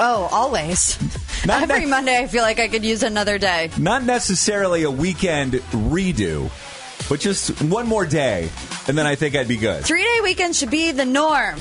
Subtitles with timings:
[0.00, 0.98] Oh, always.
[1.46, 3.70] Not Every ne- Monday, I feel like I could use another day.
[3.78, 6.50] Not necessarily a weekend redo,
[7.08, 8.48] but just one more day,
[8.88, 9.84] and then I think I'd be good.
[9.84, 11.58] Three day weekend should be the norm.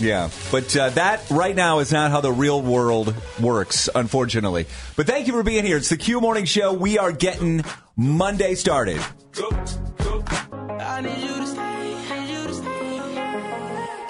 [0.00, 4.66] Yeah, but uh, that right now is not how the real world works, unfortunately.
[4.96, 5.76] But thank you for being here.
[5.76, 6.72] It's the Q Morning Show.
[6.72, 7.64] We are getting
[7.96, 9.00] Monday started.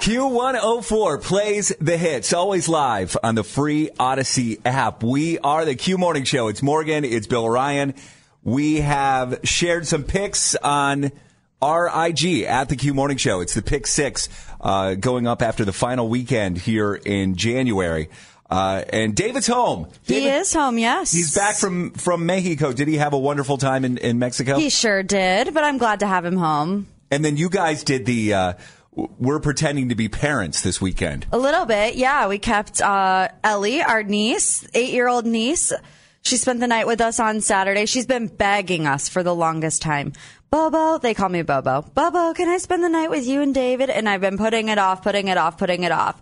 [0.05, 5.01] Q104 plays the hits, always live on the free Audacy app.
[5.01, 6.47] We are the Q Morning Show.
[6.47, 7.95] It's Morgan, it's Bill Ryan.
[8.43, 11.11] We have shared some pics on
[11.59, 13.41] our IG at the Q Morning Show.
[13.41, 14.29] It's the pick six
[14.61, 18.09] uh, going up after the final weekend here in January.
[18.47, 19.87] Uh, and David's home.
[20.03, 21.13] He is home, yes.
[21.13, 22.73] He's back from, from Mexico.
[22.73, 24.55] Did he have a wonderful time in, in Mexico?
[24.59, 26.85] He sure did, but I'm glad to have him home.
[27.09, 28.53] and then you guys did the, uh,
[28.95, 31.27] we're pretending to be parents this weekend.
[31.31, 32.27] A little bit, yeah.
[32.27, 35.73] We kept uh, Ellie, our niece, eight year old niece.
[36.21, 37.85] She spent the night with us on Saturday.
[37.85, 40.13] She's been begging us for the longest time.
[40.49, 41.81] Bobo, they call me Bobo.
[41.93, 43.89] Bobo, can I spend the night with you and David?
[43.89, 46.21] And I've been putting it off, putting it off, putting it off.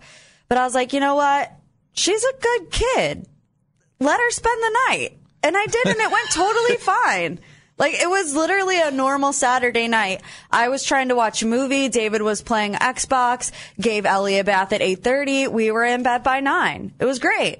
[0.49, 1.51] But I was like, you know what?
[1.93, 3.27] She's a good kid.
[3.99, 5.17] Let her spend the night.
[5.43, 7.39] And I did, and it went totally fine.
[7.77, 10.21] Like it was literally a normal Saturday night.
[10.51, 11.89] I was trying to watch a movie.
[11.89, 13.51] David was playing Xbox.
[13.79, 15.47] Gave Ellie a bath at eight thirty.
[15.47, 16.93] We were in bed by nine.
[16.99, 17.59] It was great.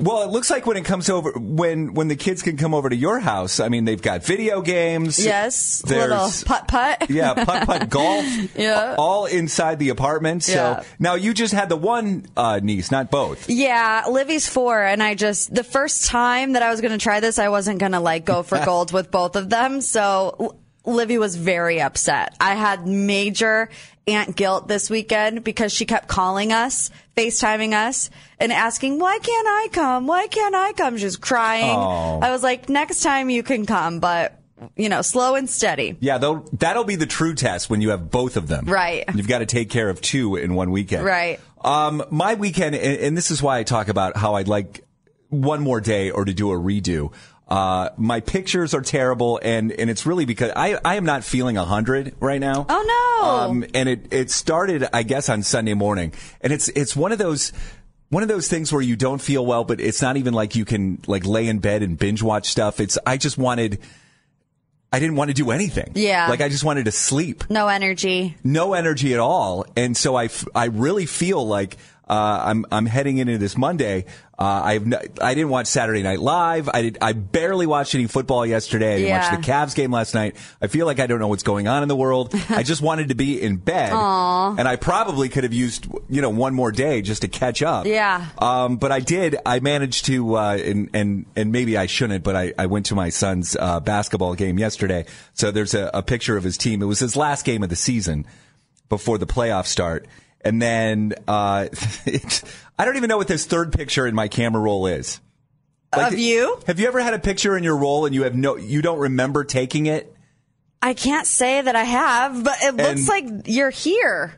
[0.00, 2.88] Well, it looks like when it comes over, when when the kids can come over
[2.88, 5.18] to your house, I mean, they've got video games.
[5.24, 7.10] Yes, little putt putt.
[7.10, 8.24] Yeah, putt putt golf.
[8.56, 8.94] Yeah.
[8.96, 10.44] all inside the apartment.
[10.44, 10.82] So Yeah.
[11.00, 13.50] now you just had the one uh, niece, not both.
[13.50, 17.18] Yeah, Livy's four, and I just the first time that I was going to try
[17.18, 19.80] this, I wasn't going to like go for gold with both of them.
[19.80, 22.34] So Livy was very upset.
[22.40, 23.68] I had major
[24.06, 28.10] aunt guilt this weekend because she kept calling us, FaceTiming us,
[28.40, 30.06] and asking, "Why can't I come?
[30.06, 31.76] Why can't I come?" She was crying.
[31.76, 32.20] Oh.
[32.22, 34.40] I was like, "Next time you can come, but
[34.76, 36.18] you know, slow and steady." Yeah,
[36.52, 38.64] that'll be the true test when you have both of them.
[38.64, 39.04] Right.
[39.14, 41.04] You've got to take care of two in one weekend.
[41.04, 41.38] Right.
[41.60, 44.84] Um, my weekend, and, and this is why I talk about how I'd like
[45.28, 47.12] one more day or to do a redo.
[47.48, 51.56] Uh, my pictures are terrible, and, and it's really because I, I am not feeling
[51.56, 52.66] a hundred right now.
[52.68, 53.26] Oh no!
[53.26, 56.12] Um, and it, it started, I guess, on Sunday morning.
[56.42, 57.54] And it's, it's one of those,
[58.10, 60.66] one of those things where you don't feel well, but it's not even like you
[60.66, 62.80] can like lay in bed and binge watch stuff.
[62.80, 63.80] It's, I just wanted,
[64.92, 65.92] I didn't want to do anything.
[65.94, 66.28] Yeah.
[66.28, 67.48] Like I just wanted to sleep.
[67.48, 68.36] no energy.
[68.44, 69.64] No energy at all.
[69.74, 71.78] And so I, f- I really feel like,
[72.08, 74.06] uh, I'm, I'm heading into this Monday.
[74.38, 76.68] Uh, I've, n- I didn't watch Saturday Night Live.
[76.72, 78.92] I did, I barely watched any football yesterday.
[78.94, 79.30] I didn't Yeah.
[79.34, 80.36] watch the Cavs game last night.
[80.62, 82.32] I feel like I don't know what's going on in the world.
[82.48, 83.92] I just wanted to be in bed.
[83.92, 87.86] And I probably could have used, you know, one more day just to catch up.
[87.86, 88.26] Yeah.
[88.38, 89.36] Um, but I did.
[89.44, 92.94] I managed to, uh, and and and maybe I shouldn't, but I, I went to
[92.94, 95.04] my son's uh, basketball game yesterday.
[95.34, 96.80] So there's a, a picture of his team.
[96.80, 98.24] It was his last game of the season
[98.88, 100.06] before the playoffs start.
[100.40, 101.68] And then uh,
[102.78, 105.20] I don't even know what this third picture in my camera roll is.
[105.92, 106.60] Of you?
[106.66, 108.98] Have you ever had a picture in your roll and you have no, you don't
[108.98, 110.14] remember taking it?
[110.82, 114.36] I can't say that I have, but it looks And- like you're here.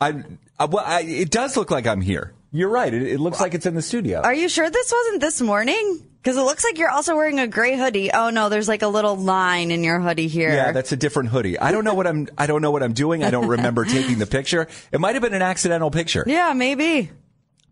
[0.00, 0.22] I,
[0.58, 2.34] I well, I, it does look like I'm here.
[2.52, 2.92] You're right.
[2.92, 4.20] It, it looks like it's in the studio.
[4.20, 6.06] Are you sure this wasn't this morning?
[6.24, 8.10] Because it looks like you're also wearing a gray hoodie.
[8.10, 10.48] Oh no, there's like a little line in your hoodie here.
[10.48, 11.58] Yeah, that's a different hoodie.
[11.58, 12.28] I don't know what I'm.
[12.38, 13.22] I don't know what I'm doing.
[13.22, 14.66] I don't remember taking the picture.
[14.90, 16.24] It might have been an accidental picture.
[16.26, 17.10] yeah, maybe.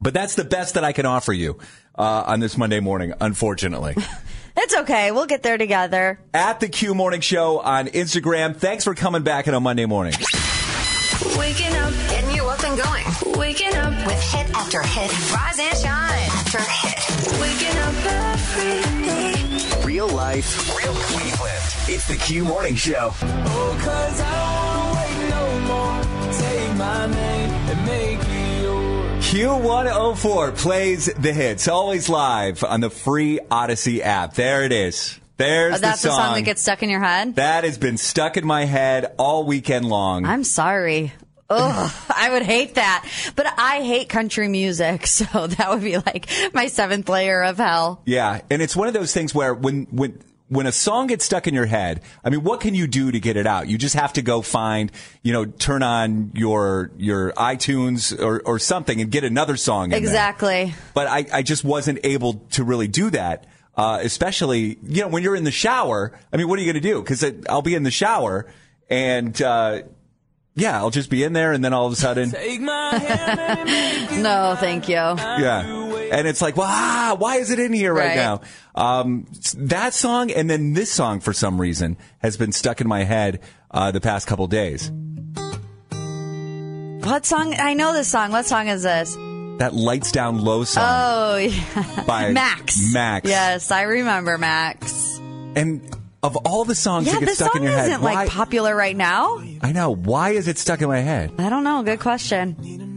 [0.03, 1.59] But that's the best that I can offer you
[1.97, 3.15] uh, on this Monday morning.
[3.21, 3.95] Unfortunately,
[4.57, 5.13] It's okay.
[5.13, 6.21] We'll get there together.
[6.35, 8.55] at the Q Morning Show on Instagram.
[8.55, 10.13] Thanks for coming back on Monday morning.
[11.39, 13.39] Waking up, getting you up and going.
[13.39, 15.11] Waking up with hit after hit.
[15.33, 16.92] Rise and shine after hit.
[20.03, 21.63] Real life, real Cleveland.
[21.87, 23.13] It's the Q Morning Show.
[23.23, 26.33] Oh, cause I don't wanna wait no more.
[26.33, 29.23] Take my name and make it.
[29.23, 34.35] Q104 plays the hits, always live on the free Audacy app.
[34.35, 35.21] There it is.
[35.37, 36.25] There's Oh, that's the the song.
[36.27, 37.37] song that gets stuck in your head.
[37.37, 40.27] that has been stuck in my head all weekend long.
[40.27, 41.13] I'm sorry.
[41.53, 43.09] Ugh, I would hate that.
[43.37, 48.03] But I hate country music, so that would be like my seventh layer of hell.
[48.05, 50.19] Yeah, and it's one of those things where when when
[50.53, 53.19] when a song gets stuck in your head, I mean, what can you do to
[53.19, 53.69] get it out?
[53.69, 58.59] You just have to go find, you know, turn on your your iTunes or, or
[58.59, 59.85] something and get another song.
[59.85, 59.99] In there.
[60.01, 60.75] Exactly.
[60.93, 63.47] But I, I just wasn't able to really do that.
[63.75, 66.13] Uh, especially, you know, when you're in the shower.
[66.31, 67.01] I mean, what are you going to do?
[67.01, 68.47] Because I'll be in the shower
[68.91, 69.83] and, uh,
[70.55, 73.41] yeah, I'll just be in there and then all of a sudden, Take my hand
[73.41, 74.95] and make it No, thank you.
[74.95, 75.79] yeah.
[76.13, 78.17] And it's like, wow, why is it in here right, Right.
[78.17, 78.41] now?
[78.75, 79.27] Um,
[79.57, 83.41] that song and then this song for some reason has been stuck in my head
[83.71, 84.91] uh, the past couple days.
[87.05, 87.55] What song?
[87.59, 88.31] I know this song.
[88.31, 89.15] What song is this?
[89.59, 92.05] That lights down low song Oh, yeah.
[92.07, 92.93] by Max.
[92.93, 93.29] Max.
[93.29, 95.19] Yes, I remember Max.
[95.57, 95.83] And
[96.23, 98.75] of all the songs Yeah, that get stuck in your head, isn't why, like popular
[98.77, 99.43] right now.
[99.61, 99.95] I know.
[99.95, 101.33] Why is it stuck in my head?
[101.39, 101.83] I don't know.
[101.83, 102.91] Good question.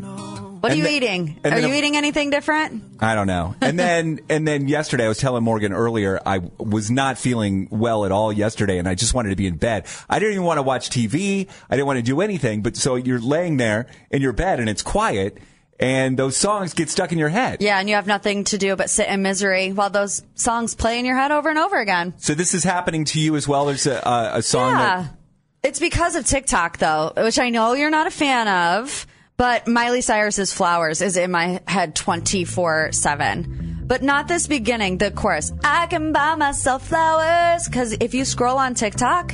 [0.61, 1.39] What are you the- eating?
[1.43, 2.83] Are then you a- eating anything different?
[2.99, 3.53] I don't know.
[3.61, 8.03] And then and then yesterday I was telling Morgan earlier I was not feeling well
[8.05, 9.85] at all yesterday and I just wanted to be in bed.
[10.09, 11.47] I didn't even want to watch TV.
[11.69, 12.61] I didn't want to do anything.
[12.63, 15.37] But so you're laying there in your bed and it's quiet
[15.79, 17.57] and those songs get stuck in your head.
[17.61, 20.99] Yeah, and you have nothing to do but sit in misery while those songs play
[20.99, 22.13] in your head over and over again.
[22.17, 23.65] So this is happening to you as well.
[23.65, 24.77] There's a, a, a song Yeah.
[25.01, 25.15] that
[25.63, 29.05] It's because of TikTok, though, which I know you're not a fan of,
[29.37, 33.74] but Miley Cyrus's Flowers is in my head 24 7.
[33.87, 35.53] But not this beginning, the chorus.
[35.63, 37.67] I can buy myself flowers.
[37.67, 39.33] Because if you scroll on TikTok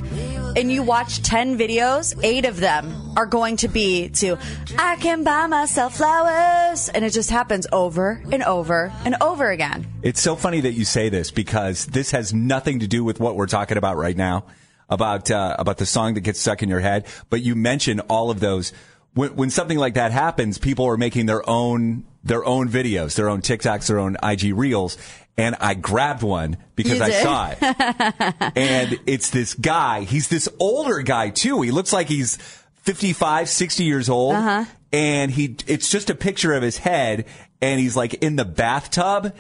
[0.58, 4.38] and you watch 10 videos, eight of them are going to be to,
[4.78, 6.90] I can buy myself flowers.
[6.90, 9.88] And it just happens over and over and over again.
[10.02, 13.38] It's so funny that you say this because this has nothing to do with what
[13.38, 14.46] we're talking about right now
[14.90, 17.08] about uh, about the song that gets stuck in your head.
[17.30, 18.74] But you mention all of those
[19.14, 23.30] when, when something like that happens, people are making their own their own videos, their
[23.30, 24.98] own TikToks, their own IG reels.
[25.38, 27.58] And I grabbed one because I saw it.
[28.56, 30.02] and it's this guy.
[30.04, 31.62] He's this older guy too.
[31.64, 32.38] He looks like he's
[32.84, 34.36] 55, 60 years old.
[34.36, 34.66] Uh-huh.
[34.94, 37.26] And he, it's just a picture of his head
[37.62, 39.34] and he's like in the bathtub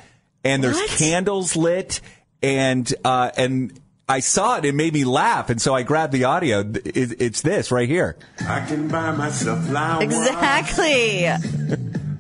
[0.44, 0.90] and there's What?
[0.90, 2.02] candles lit
[2.42, 3.80] and, uh, and
[4.12, 4.66] I saw it.
[4.66, 5.50] It made me laugh.
[5.50, 6.60] And so I grabbed the audio.
[6.60, 8.18] It- It's this right here.
[8.48, 10.04] I can buy myself flowers.
[10.04, 11.28] Exactly.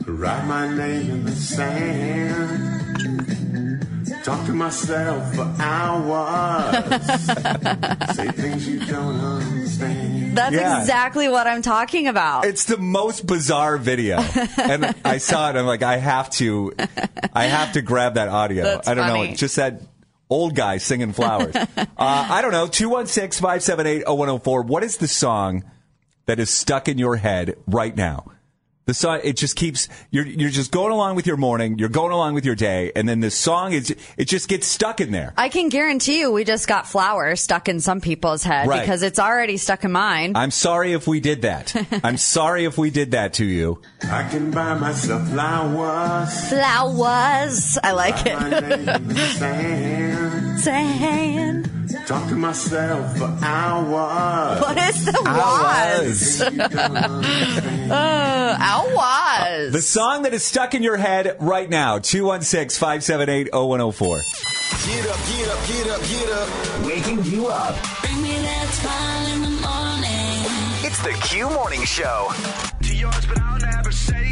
[0.07, 2.77] Write my name in the sand.
[4.23, 7.25] Talk to myself for hours.
[8.15, 10.37] Say things you don't understand.
[10.37, 10.79] That's Yeah.
[10.79, 12.45] exactly what I'm talking about.
[12.45, 14.17] It's the most bizarre video.
[14.57, 15.55] and I saw it.
[15.55, 16.73] I'm like, I have to,
[17.33, 18.63] I have to grab that audio.
[18.63, 19.13] That's I don't know.
[19.15, 19.31] funny.
[19.31, 19.87] It just said
[20.31, 21.55] old guy singing flowers.
[21.77, 22.67] uh, I don't know.
[22.67, 24.63] 216 578 0104.
[24.63, 25.63] What is the song
[26.25, 28.25] that is stuck in your head right now?
[28.85, 32.11] The song, it just keeps, you're, you're just going along with your morning, you're going
[32.11, 35.33] along with your day, and then the song is, it just gets stuck in there.
[35.37, 38.81] I can guarantee you we just got flowers stuck in some people's head Right.
[38.81, 40.35] because it's already stuck in mine.
[40.35, 41.75] I'm sorry if we did that.
[42.03, 43.81] I'm sorry if we did that to you.
[44.09, 46.49] I can buy myself flowers.
[46.49, 47.77] Flowers.
[47.83, 48.95] I like Write my name it.
[48.95, 50.59] in the sand.
[50.59, 51.80] Sand.
[52.11, 54.61] Talk to myself for hours.
[54.61, 56.39] What is the was?
[56.39, 57.91] Things you don't understand.
[57.91, 58.41] Uh,
[58.93, 59.71] was.
[59.71, 64.17] The song that is stuck in your head right now, 216 578 0104.
[64.87, 66.85] Get up, get up, get up, get up.
[66.85, 67.75] Waking you up.
[68.01, 70.43] Bring me that smile in the morning.
[70.83, 72.31] It's the Q Morning Show.
[72.81, 74.30] To yours, but I'll never say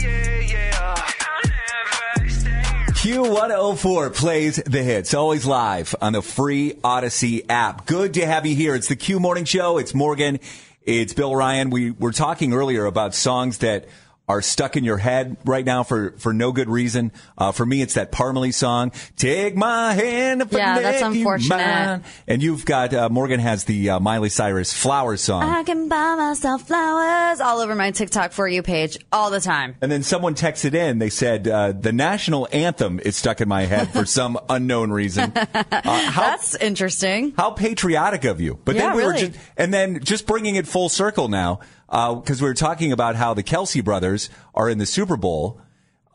[3.09, 7.87] Q104 plays the hits, always live on the free Audacy app.
[7.87, 8.75] Good to have you here.
[8.75, 9.79] It's the Q Morning Show.
[9.79, 10.39] It's Morgan.
[10.83, 11.71] It's Bill Ryan.
[11.71, 13.87] We were talking earlier about songs that
[14.29, 17.11] are stuck in your head right now for, for no good reason.
[17.35, 20.43] Uh, for me, it's that Parmalee song, Take My Hand.
[20.43, 21.57] If Yeah, that's unfortunate.
[21.57, 22.03] Mine.
[22.27, 25.41] And you've got, uh, Morgan has the uh, Miley Cyrus Flower song.
[25.41, 29.75] I can buy myself flowers all over my TikTok for you page all the time.
[29.81, 30.99] And then someone texted in.
[30.99, 35.33] They said uh, the national anthem is stuck in my head for some unknown reason.
[35.35, 37.33] Uh, how, That's interesting.
[37.35, 38.59] how patriotic of you!
[38.63, 42.41] But Yeah, then we were just, and then just bringing it full circle now because
[42.41, 45.59] we were talking about how the Kelce brothers are in the Super Bowl.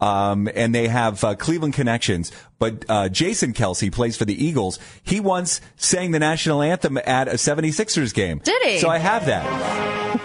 [0.01, 4.79] Um, and they have uh, Cleveland connections, but uh, Jason Kelce plays for the Eagles.
[5.03, 8.41] He once sang the national anthem at a 76ers game.
[8.45, 8.79] Did he?
[8.81, 10.25] So I have that.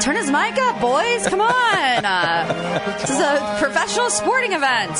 [0.00, 1.26] Turn his mic up, boys.
[1.28, 1.53] Come on.
[2.04, 4.92] Uh, this is a professional sporting event.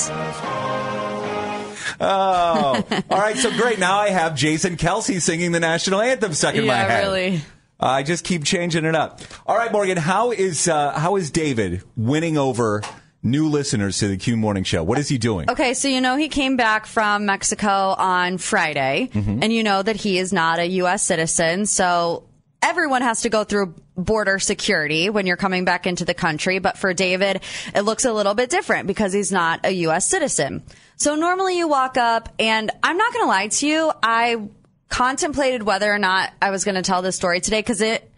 [2.01, 3.37] Oh, all right.
[3.37, 3.79] So great.
[3.79, 7.03] Now I have Jason Kelce singing the national anthem stuck in my Yeah, head.
[7.05, 7.37] really.
[7.81, 9.21] Uh, I just keep changing it up.
[9.47, 9.97] All right, Morgan.
[9.97, 12.83] How is uh, how is David winning over
[13.23, 14.83] new listeners to the Q Morning Show?
[14.83, 15.51] What is he doing?
[15.51, 19.43] Okay, so you know he came back from Mexico on Friday, Mhm.
[19.43, 21.03] and you know that he is not a U.S.
[21.05, 22.25] citizen, so
[22.63, 26.59] everyone has to go through border security when you're coming back into the country.
[26.59, 27.43] But for David,
[27.75, 30.09] it looks a little bit different because he's not a U.S.
[30.09, 30.63] citizen.
[30.97, 34.49] So normally you walk up, and I'm not going to lie to you, I
[34.89, 38.09] contemplated whether or not I was going to tell this story today because it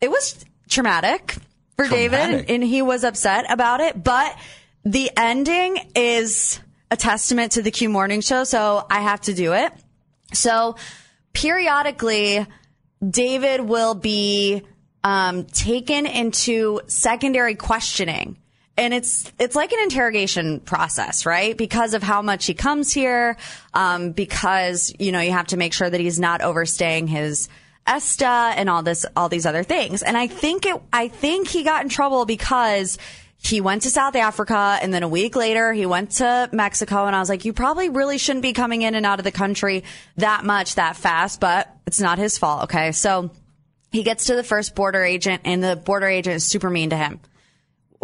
[0.00, 1.36] it was traumatic
[1.76, 4.02] for David, and he was upset about it.
[4.02, 4.36] But
[4.84, 9.52] the ending is a testament to the Q Morning Show, so I have to do
[9.52, 9.72] it.
[10.32, 10.76] So
[11.32, 12.46] periodically,
[13.06, 14.62] David will be
[15.04, 18.36] um, taken into secondary questioning.
[18.76, 21.56] And it's it's like an interrogation process, right?
[21.56, 23.36] Because of how much he comes here,
[23.72, 27.48] um, because you know you have to make sure that he's not overstaying his
[27.86, 30.02] ESTA and all this, all these other things.
[30.02, 32.98] And I think it, I think he got in trouble because
[33.36, 37.04] he went to South Africa and then a week later he went to Mexico.
[37.04, 39.32] And I was like, you probably really shouldn't be coming in and out of the
[39.32, 39.84] country
[40.16, 42.64] that much that fast, but it's not his fault.
[42.64, 42.92] Okay.
[42.92, 43.30] So
[43.94, 46.96] he gets to the first border agent and the border agent is super mean to
[46.96, 47.20] him.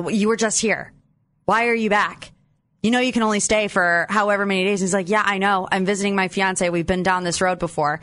[0.08, 0.92] You were just here.
[1.46, 2.30] Why are you back?
[2.80, 4.80] You know, you can only stay for however many days.
[4.80, 5.66] He's like, yeah, I know.
[5.70, 6.70] I'm visiting my fiance.
[6.70, 8.00] We've been down this road before.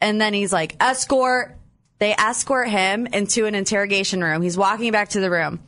[0.00, 1.58] And then he's like, escort.
[1.98, 4.40] They escort him into an interrogation room.
[4.40, 5.60] He's walking back to the room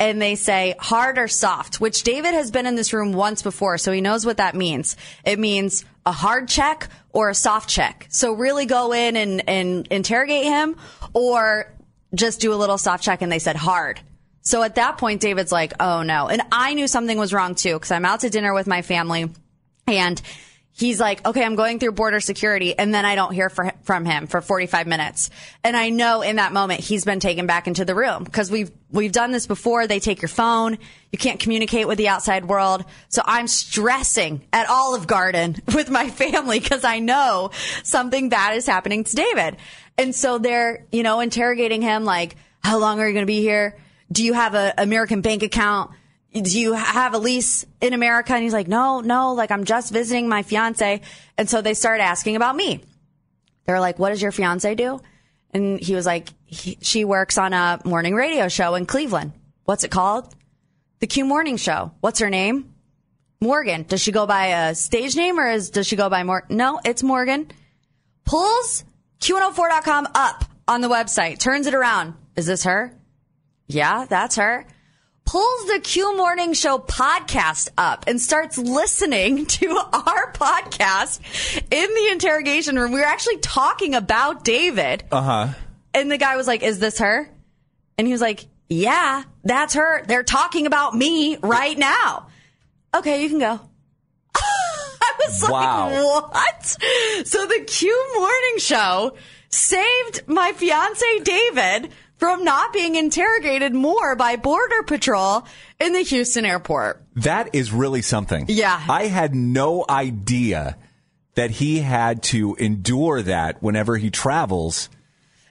[0.00, 3.76] and they say hard or soft, which David has been in this room once before.
[3.76, 4.96] So he knows what that means.
[5.24, 8.06] It means a hard check or a soft check.
[8.08, 10.76] So really go in and, and interrogate him
[11.12, 11.72] or
[12.14, 13.22] just do a little soft check.
[13.22, 14.00] And they said hard.
[14.42, 16.28] So at that point, David's like, oh no.
[16.28, 19.30] And I knew something was wrong too, because I'm out to dinner with my family
[19.86, 20.20] and
[20.72, 22.76] he's like, okay, I'm going through border security.
[22.76, 25.30] And then I don't hear for, from him for 45 minutes.
[25.62, 28.70] And I know in that moment he's been taken back into the room because we've,
[28.90, 29.86] we've done this before.
[29.86, 30.78] They take your phone.
[31.12, 32.84] You can't communicate with the outside world.
[33.08, 37.50] So I'm stressing at Olive Garden with my family because I know
[37.82, 39.56] something bad is happening to David.
[40.00, 43.42] And so they're, you know, interrogating him like, how long are you going to be
[43.42, 43.76] here?
[44.10, 45.90] Do you have an American bank account?
[46.32, 48.32] Do you have a lease in America?
[48.32, 51.02] And he's like, no, no, like I'm just visiting my fiance.
[51.36, 52.80] And so they start asking about me.
[53.66, 55.02] They're like, what does your fiance do?
[55.50, 59.32] And he was like, he, she works on a morning radio show in Cleveland.
[59.64, 60.34] What's it called?
[61.00, 61.92] The Q Morning Show.
[62.00, 62.72] What's her name?
[63.38, 63.82] Morgan.
[63.82, 66.56] Does she go by a stage name or is, does she go by Morgan?
[66.56, 67.50] No, it's Morgan.
[68.24, 68.84] Pulls
[69.20, 72.14] Q104.com up on the website, turns it around.
[72.36, 72.96] Is this her?
[73.66, 74.66] Yeah, that's her.
[75.26, 81.20] Pulls the Q Morning Show podcast up and starts listening to our podcast
[81.70, 82.92] in the interrogation room.
[82.92, 85.04] We were actually talking about David.
[85.12, 85.48] Uh huh.
[85.94, 87.30] And the guy was like, Is this her?
[87.96, 90.04] And he was like, Yeah, that's her.
[90.06, 92.26] They're talking about me right now.
[92.96, 93.60] Okay, you can go.
[95.28, 95.90] Was Wow.
[95.90, 96.66] like, What?
[97.26, 99.16] So the Q Morning Show
[99.48, 105.44] saved my fiance David from not being interrogated more by Border Patrol
[105.80, 107.02] in the Houston airport.
[107.16, 108.44] That is really something.
[108.48, 108.80] Yeah.
[108.88, 110.76] I had no idea
[111.34, 114.90] that he had to endure that whenever he travels.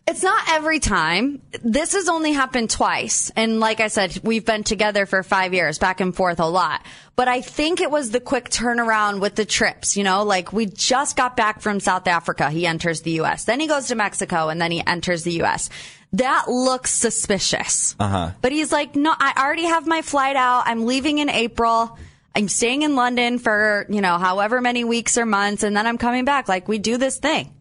[0.10, 1.40] It's not every time.
[1.62, 3.32] This has only happened twice.
[3.36, 6.84] And like I said, we've been together for five years, back and forth a lot.
[7.16, 10.66] But I think it was the quick turnaround with the trips, you know, like we
[10.66, 12.50] just got back from South Africa.
[12.50, 13.44] He enters the U.S.
[13.46, 15.70] Then he goes to Mexico and then he enters the U.S.
[16.14, 17.96] That looks suspicious.
[18.00, 18.32] Uh huh.
[18.42, 20.64] But he's like, no, I already have my flight out.
[20.66, 22.00] I'm leaving in April.
[22.36, 26.00] I'm staying in London for, you know, however many weeks or months, and then I'm
[26.00, 26.50] coming back.
[26.50, 27.54] Like, we do this thing.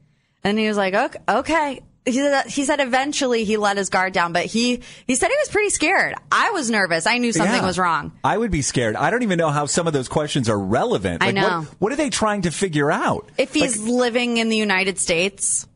[0.44, 1.18] And he was like, okay.
[1.28, 1.82] okay.
[2.08, 5.36] He said, he said eventually he let his guard down, but he, he said he
[5.40, 6.14] was pretty scared.
[6.32, 7.06] I was nervous.
[7.06, 7.66] I knew something Yeah.
[7.66, 8.12] was wrong.
[8.24, 8.96] I would be scared.
[8.96, 11.22] I don't even know how some of those questions are relevant.
[11.22, 11.60] I Like, know.
[11.60, 13.28] What, what are they trying to figure out?
[13.38, 15.66] If he's living in the United States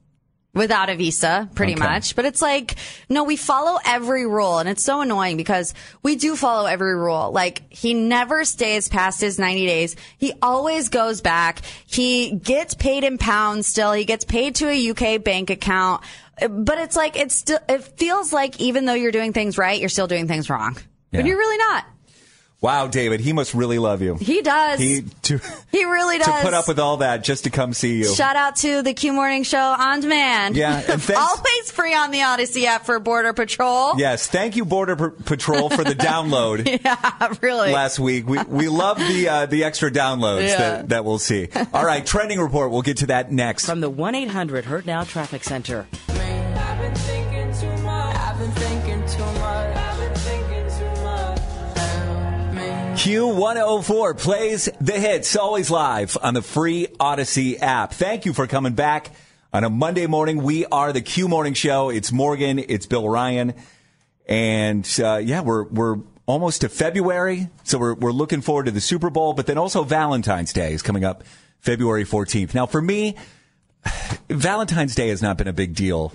[0.54, 1.82] without a visa, pretty Okay.
[1.82, 2.14] much.
[2.14, 2.74] But it's like,
[3.08, 4.58] no, we follow every rule.
[4.58, 7.30] And it's so annoying because we do follow every rule.
[7.32, 9.96] Like, he never stays past his 90 days.
[10.18, 11.60] He always goes back.
[11.86, 13.92] He gets paid in pounds still.
[13.92, 16.02] He gets paid to a UK bank account.
[16.50, 19.88] But it's like, it's still, it feels like even though you're doing things right, you're
[19.88, 20.76] still doing things wrong.
[21.12, 21.20] Yeah.
[21.20, 21.84] But you're really not.
[22.62, 24.14] Wow, David, he must really love you.
[24.14, 24.78] He does.
[24.78, 25.40] He to
[25.72, 26.26] He really does.
[26.28, 28.14] to put up with all that just to come see you.
[28.14, 30.56] Shout out to the Q Morning Show on demand.
[30.56, 33.98] Yeah, and thanks- Always free on the Audacy app for Border Patrol.
[33.98, 37.72] Yes, thank you, Border P- Patrol, for the download Yeah, really.
[37.72, 38.28] last week.
[38.28, 40.56] We we love the uh, the extra downloads Yeah.
[40.58, 41.48] that, that we'll see.
[41.74, 42.70] All right, trending report.
[42.70, 43.66] We'll get to that next.
[43.66, 45.88] From the 1 800 Hurt Now Traffic Center.
[52.92, 57.94] Q104 plays the hits always live on the free Audacy app.
[57.94, 59.10] Thank you for coming back
[59.50, 60.42] on a Monday morning.
[60.42, 61.88] We are the Q Morning Show.
[61.88, 62.58] It's Morgan.
[62.58, 63.54] It's Bill Ryan.
[64.28, 65.96] And uh, yeah, we're we're
[66.26, 69.84] almost to February, so we're we're looking forward to the Super Bowl, but then also
[69.84, 71.24] Valentine's Day is coming up
[71.60, 72.54] February 14th.
[72.54, 73.16] Now, for me,
[74.28, 76.12] Valentine's Day has not been a big deal,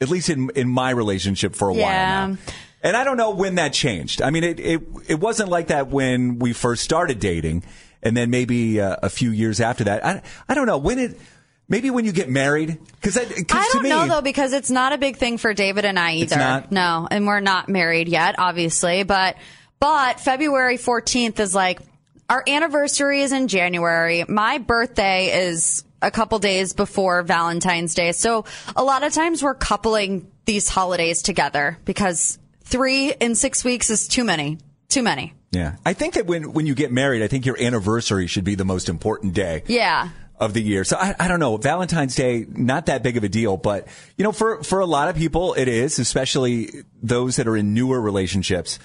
[0.00, 1.82] at least in in my relationship for a Yeah.
[2.26, 2.38] while now.
[2.82, 4.22] And I don't know when that changed.
[4.22, 7.64] I mean, it it, it wasn't like that when we first started dating,
[8.02, 10.04] and then maybe uh, a few years after that.
[10.04, 11.20] I I don't know when it.
[11.68, 14.92] Maybe when you get married, because I to don't me, know though because it's not
[14.92, 16.66] a big thing for David and I either.
[16.70, 19.36] No, and we're not married yet, obviously, but
[19.80, 21.80] but February 14th is like
[22.28, 24.24] our anniversary is in January.
[24.28, 28.12] My birthday is a couple days before Valentine's Day.
[28.12, 28.44] So
[28.76, 32.38] a lot of times we're coupling these holidays together because
[32.72, 34.58] 3 in 6 weeks is too many.
[34.88, 35.34] Too many.
[35.52, 38.54] Yeah, I think that when when you get married, I think your anniversary should be
[38.54, 39.62] the most important day.
[39.66, 40.08] Yeah.
[40.38, 40.82] of the year.
[40.82, 41.56] So I, I don't know.
[41.56, 45.08] Valentine's Day, not that big of a deal, but you know, for, for a lot
[45.08, 46.70] of people it is, especially
[47.02, 48.78] those that are in newer relationships.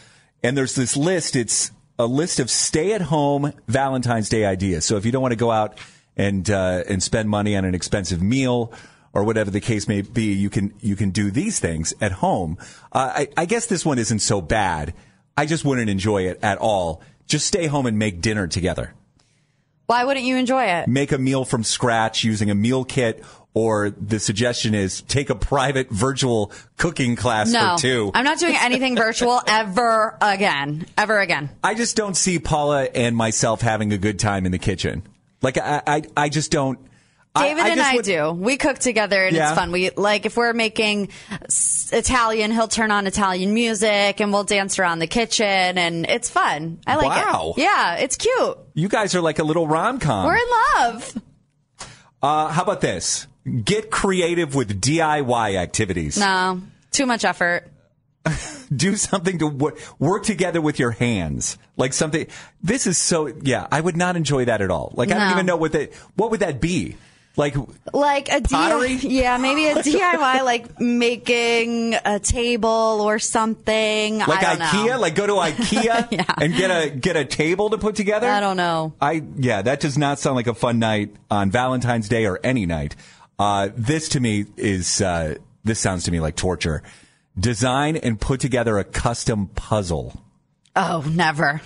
[0.44, 1.36] And there's this list.
[1.36, 4.86] It's a list of stay at home Valentine's Day ideas.
[4.86, 5.80] So if you don't want to go out
[6.16, 8.72] and, uh, and spend money on an expensive meal
[9.18, 12.56] or whatever the case may be, you can, you can do these things at home.
[12.92, 14.94] Uh, I, I guess this one isn't so bad.
[15.36, 17.02] I just wouldn't enjoy it at all.
[17.26, 18.94] Just stay home and make dinner together
[19.88, 20.88] Why wouldn't you enjoy it?
[20.88, 23.24] make a meal from scratch using a meal kit,
[23.56, 27.76] or the suggestion is take a private virtual cooking class No.
[27.76, 28.12] for two.
[28.14, 30.86] I'm not doing anything virtual ever again.
[30.96, 31.50] Ever again.
[31.64, 35.02] I just don't see Paula and myself having a good time in the kitchen.
[35.42, 36.78] Like I, I, I just don't.
[37.38, 38.32] I- David I and I would- do.
[38.32, 39.50] We cook together and Yeah.
[39.52, 39.72] it's fun.
[39.72, 41.10] We like if we're making
[41.92, 45.46] Italian, he'll turn on Italian music and we'll dance around the kitchen
[45.78, 46.80] and it's fun.
[46.86, 47.54] I like Wow.
[47.58, 47.62] it.
[47.62, 48.58] Yeah, it's cute.
[48.74, 50.26] You guys are like a little rom com.
[50.26, 51.14] We're in love.
[52.22, 53.28] Uh, how about this?
[53.64, 56.18] Get creative with DIY activities.
[56.18, 57.72] No, too much effort.
[58.76, 61.58] do something to wo- work together with your hands.
[61.78, 62.28] Like something.
[62.62, 63.28] This is so.
[63.42, 64.92] Yeah, I would not enjoy that at all.
[64.96, 65.94] Like I don't even know what that.
[66.16, 66.98] What would that be?
[67.38, 67.56] Like
[67.94, 68.98] Like a Pottery?
[68.98, 72.70] DIY, yeah, maybe a DIY, like making a table
[73.02, 74.18] or something.
[74.18, 74.88] like I don't IKEA.
[74.88, 75.00] know.
[75.00, 76.26] Like go to IKEA Yeah.
[76.42, 78.28] and get a get a table to put together.
[78.30, 78.94] I don't know.
[79.00, 82.66] I yeah, that does not sound like a fun night on Valentine's Day or any
[82.66, 82.96] night.
[83.40, 86.82] Uh, this to me is uh, this sounds to me like torture.
[87.40, 90.20] Design and put together a custom puzzle.
[90.76, 91.62] Oh, never.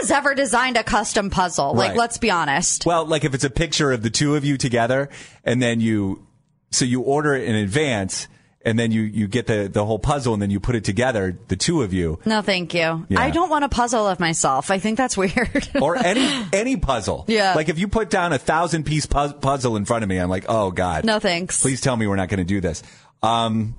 [0.00, 1.74] Has ever designed a custom puzzle?
[1.74, 1.96] Like, Right.
[1.98, 2.86] let's be honest.
[2.86, 5.08] Well, like if it's a picture of the two of you together,
[5.44, 6.26] and then you,
[6.70, 8.26] so you order it in advance,
[8.64, 11.38] and then you you get the the whole puzzle, and then you put it together,
[11.48, 13.06] the two of you, No, thank you.
[13.08, 13.18] Yeah.
[13.20, 14.70] I don't want a puzzle of myself.
[14.70, 15.68] I think that's weird.
[15.80, 17.24] or any any puzzle.
[17.26, 17.54] Yeah.
[17.54, 20.28] Like if you put down a thousand piece pu- puzzle in front of me, I'm
[20.28, 21.62] like, oh god, no thanks.
[21.62, 22.82] Please tell me we're not going to do this.
[23.22, 23.74] Um,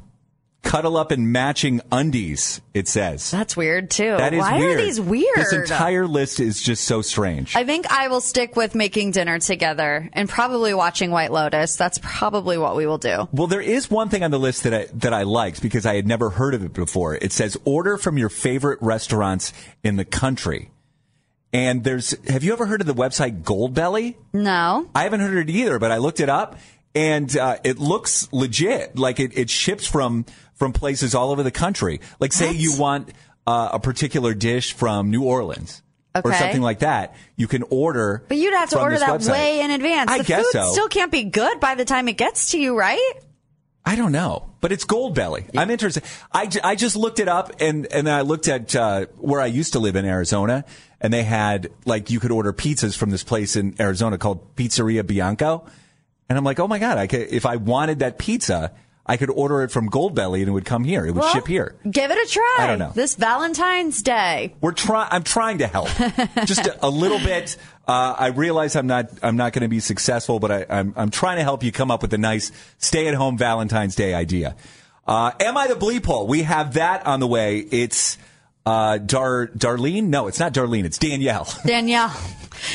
[0.63, 2.61] cuddle up in matching undies.
[2.73, 4.15] It says That's weird too.
[4.17, 4.79] that is Why weird.
[4.79, 5.35] are these weird?
[5.35, 7.55] This entire list is just so strange.
[7.55, 11.75] I think I will stick with making dinner together and probably watching White Lotus.
[11.75, 13.27] That's probably what we will do.
[13.31, 15.95] Well, there is one thing on the list that I that I liked because I
[15.95, 17.15] had never heard of it before.
[17.15, 20.69] It says order from your favorite restaurants in the country.
[21.53, 24.15] And there's have you ever heard of the website Goldbelly?
[24.31, 24.87] No.
[24.95, 26.57] I haven't heard it either, but I looked it up
[26.95, 28.97] and uh, it looks legit.
[28.97, 32.01] Like it, it ships from from places all over the country.
[32.19, 33.11] Like say you want
[33.47, 35.81] uh, a particular dish from New Orleans.
[36.13, 38.23] or something like that, you can order.
[38.27, 39.31] But you'd have to order that website.
[39.31, 40.11] way in advance.
[40.11, 40.71] I the guess food so.
[40.73, 43.13] still can't be good by the time it gets to you, right?
[43.83, 45.49] I don't know, but it's Goldbelly.
[45.57, 46.03] I'm interested.
[46.31, 49.47] I, I just looked it up and, and then I looked at uh, where I
[49.47, 50.65] used to live in Arizona
[50.99, 55.05] and they had like you could order pizzas from this place in Arizona called Pizzeria
[55.05, 55.65] Bianco.
[56.31, 58.71] And I'm like, oh my God, I could, if I wanted that pizza,
[59.05, 61.05] I could order it from Goldbelly and it would come here.
[61.05, 61.75] It would Well, ship here.
[61.89, 62.55] Give it a try.
[62.59, 62.93] I don't know.
[62.95, 64.55] This Valentine's Day.
[64.61, 65.09] We're trying.
[65.11, 65.89] I'm trying to help,
[66.45, 67.57] just a, a little bit.
[67.85, 69.09] Uh, I realize I'm not.
[69.21, 70.93] I'm not going to be successful, but I, I'm.
[70.95, 74.55] I'm trying to help you come up with a nice stay-at-home Valentine's Day idea.
[75.05, 76.27] Uh, Am I the bleep hole?
[76.27, 77.57] We have that on the way.
[77.57, 78.17] It's
[78.65, 80.05] uh, Dar Darlene.
[80.05, 80.85] No, it's not Darlene.
[80.85, 81.47] It's Danielle.
[81.65, 82.13] Danielle,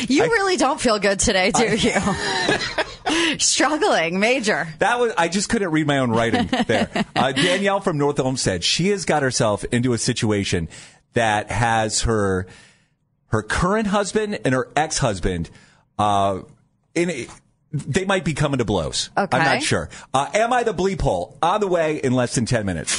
[0.08, 1.92] you I- really don't feel good today, do you?
[3.38, 4.66] Struggling, major.
[4.78, 5.12] That was.
[5.16, 6.90] I just couldn't read my own writing there.
[7.14, 8.64] Uh, Danielle from North Olmsted.
[8.64, 10.68] She has got herself into a situation
[11.12, 12.46] that has her
[13.28, 15.50] her current husband and her ex husband.
[15.98, 16.40] Uh,
[16.94, 17.26] in a,
[17.72, 19.10] they might be coming to blows.
[19.16, 19.36] Okay.
[19.38, 19.88] I'm not sure.
[20.12, 21.38] Uh, am I the bleep hole?
[21.42, 22.98] On the way in less than ten minutes.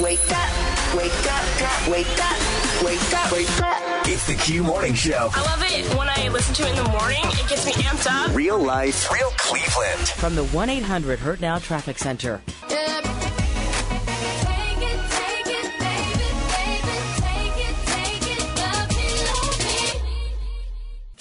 [0.00, 4.06] Wake up, wake up, wake up, wake up, wake up.
[4.06, 5.30] It's the Q Morning Show.
[5.32, 7.20] I love it when I listen to it in the morning.
[7.24, 8.34] It gets me amped up.
[8.34, 10.08] Real life, real Cleveland.
[10.08, 12.40] From the 1 800 Hurt Now Traffic Center.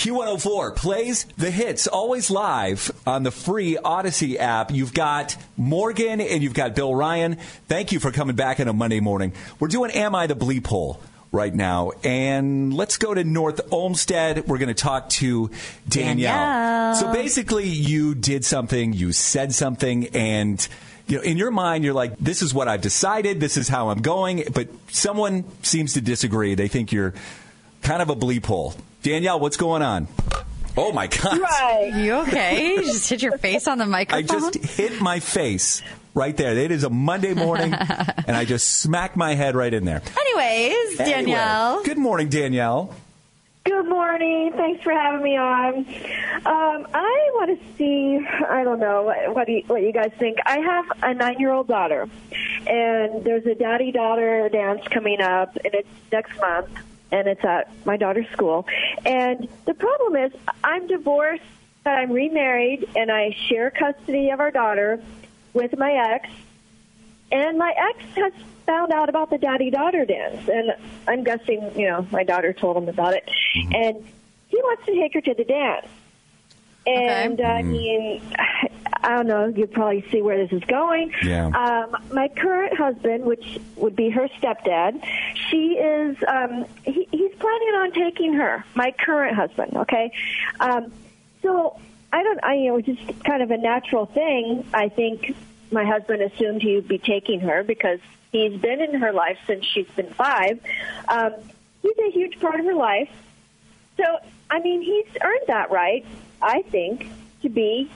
[0.08, 4.72] Q104 plays the hits always live on the free Audacy app.
[4.72, 7.36] You've got Morgan and you've got Bill Ryan.
[7.68, 9.34] Thank you for coming back on a Monday morning.
[9.60, 11.02] We're doing Am I the Bleep Hole
[11.34, 11.92] right now.
[12.06, 14.48] And let's go to North Olmsted.
[14.48, 15.52] We're going to talk to
[15.90, 16.38] Danielle.
[16.38, 16.96] Danielle.
[16.96, 20.66] So basically, you did something, you said something, and
[21.08, 23.90] you know, in your mind, you're like, this is what I've decided, this is how
[23.90, 24.46] I'm going.
[24.54, 26.56] But someone seems to disagree.
[26.56, 27.14] They think you're
[27.82, 28.74] kind of a bleep hole.
[29.04, 30.08] Danielle, what's going on?
[30.76, 31.40] Oh my God.
[31.40, 31.92] Right.
[31.96, 32.76] You okay?
[32.76, 34.24] You just hit your face on the microphone.
[34.24, 35.82] I just hit my face
[36.14, 36.56] right there.
[36.56, 37.74] It is a Monday morning,
[38.28, 40.02] and I just smacked my head right in there.
[40.20, 41.84] Anyways, Anyway, Danielle.
[41.84, 42.94] good morning, Danielle.
[43.66, 44.54] Good morning.
[44.56, 45.80] Thanks for having me on.
[45.80, 48.18] Um, I want to see.
[48.50, 50.38] I don't know what what, do you, what you guys think.
[50.46, 52.08] I have a nine-year-old daughter,
[52.68, 56.70] and there's a daddy-daughter dance coming up, and it's next month,
[57.12, 58.68] and it's at my daughter's school.
[59.06, 60.32] And the problem is,
[60.64, 61.44] I'm divorced,
[61.84, 65.02] but I'm remarried, and I share custody of our daughter
[65.54, 66.30] with my ex.
[67.32, 68.34] And my ex has
[68.66, 70.74] found out about the daddy daughter dance, and
[71.08, 73.74] I'm guessing, you know, my daughter told him about it, mm-hmm.
[73.74, 74.08] and
[74.48, 75.88] he wants to take her to the dance.
[76.86, 77.72] And I mm-hmm.
[77.72, 78.22] mean,
[79.08, 79.48] I don't know.
[79.48, 81.14] You probably see where this is going.
[81.24, 81.48] Yeah.
[81.48, 85.02] Um, my current husband, which would be her stepdad,
[85.50, 86.18] she is.
[86.28, 88.66] Um, he, he's planning on taking her.
[88.76, 89.78] My current husband.
[89.78, 90.12] Okay.
[90.60, 90.92] Um,
[91.42, 91.80] so
[92.12, 92.44] I don't.
[92.44, 94.66] I you know, just kind of a natural thing.
[94.74, 95.34] I think
[95.72, 98.00] my husband assumed he would be taking her because
[98.34, 100.60] he's been in her life since she's been five.
[101.08, 101.34] Um,
[101.82, 103.10] he's a huge part of her life.
[103.96, 104.04] So,
[104.52, 106.06] I mean, he's earned that right,
[106.42, 107.10] I think,
[107.42, 107.90] to be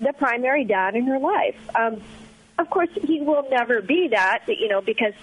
[0.00, 1.56] the primary dad in her life.
[1.74, 2.00] Um,
[2.58, 5.14] of course, he will never be that, you know, because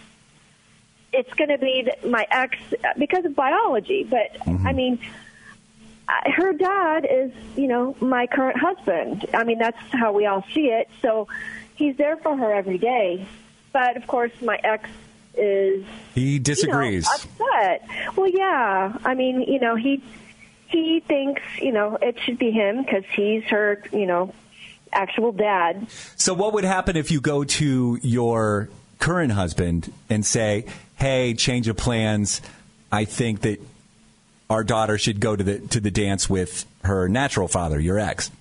[1.12, 2.58] it's going to be my ex
[2.98, 4.04] because of biology.
[4.04, 5.00] But, I mean,
[6.08, 9.26] her dad is, you know, my current husband.
[9.34, 10.90] I mean, that's how we all see it.
[11.02, 11.28] So
[11.76, 13.26] he's there for her every day.
[13.74, 14.90] But, of course, my ex
[15.38, 17.08] is He disagrees.
[17.08, 17.90] you know, upset.
[18.16, 18.98] Well, yeah.
[19.04, 20.02] I mean, you know, he
[20.68, 24.34] he thinks you know it should be him because he's her, you know,
[24.96, 25.88] actual dad.
[26.16, 30.66] So, what would happen if you go to your current husband and say,
[30.98, 32.42] "Hey, change of plans.
[32.92, 33.62] I think that
[34.50, 38.32] our daughter should go to the to the dance with her natural father, your ex."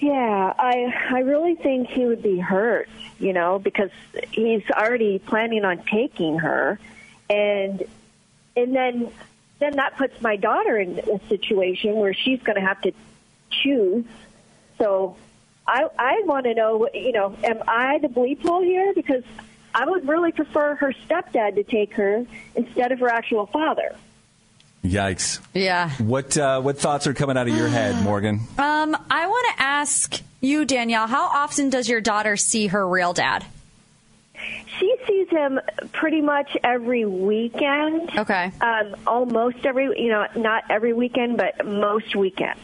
[0.00, 3.90] Yeah, I I really think he would be hurt, you know, because
[4.30, 6.78] he's already planning on taking her,
[7.28, 7.82] and
[8.56, 9.10] and then
[9.58, 12.92] then that puts my daughter in a situation where she's going to have to
[13.50, 14.04] choose.
[14.80, 15.16] So
[15.66, 18.92] I I want to know, you know, am I the bleep hole here?
[18.94, 19.22] Because
[19.74, 23.94] I would really prefer her stepdad to take her instead of her actual father.
[24.84, 25.40] Yikes!
[25.52, 25.90] Yeah.
[25.98, 28.40] What uh, what thoughts are coming out of your head, Morgan?
[28.58, 33.12] Um, I want to ask you, Danielle, how often does your daughter see her real
[33.12, 33.44] dad?
[34.78, 35.60] She sees him
[35.92, 38.16] pretty much every weekend.
[38.16, 38.50] Okay.
[38.62, 42.60] Um, almost every, you know, not every weekend, but most weekends.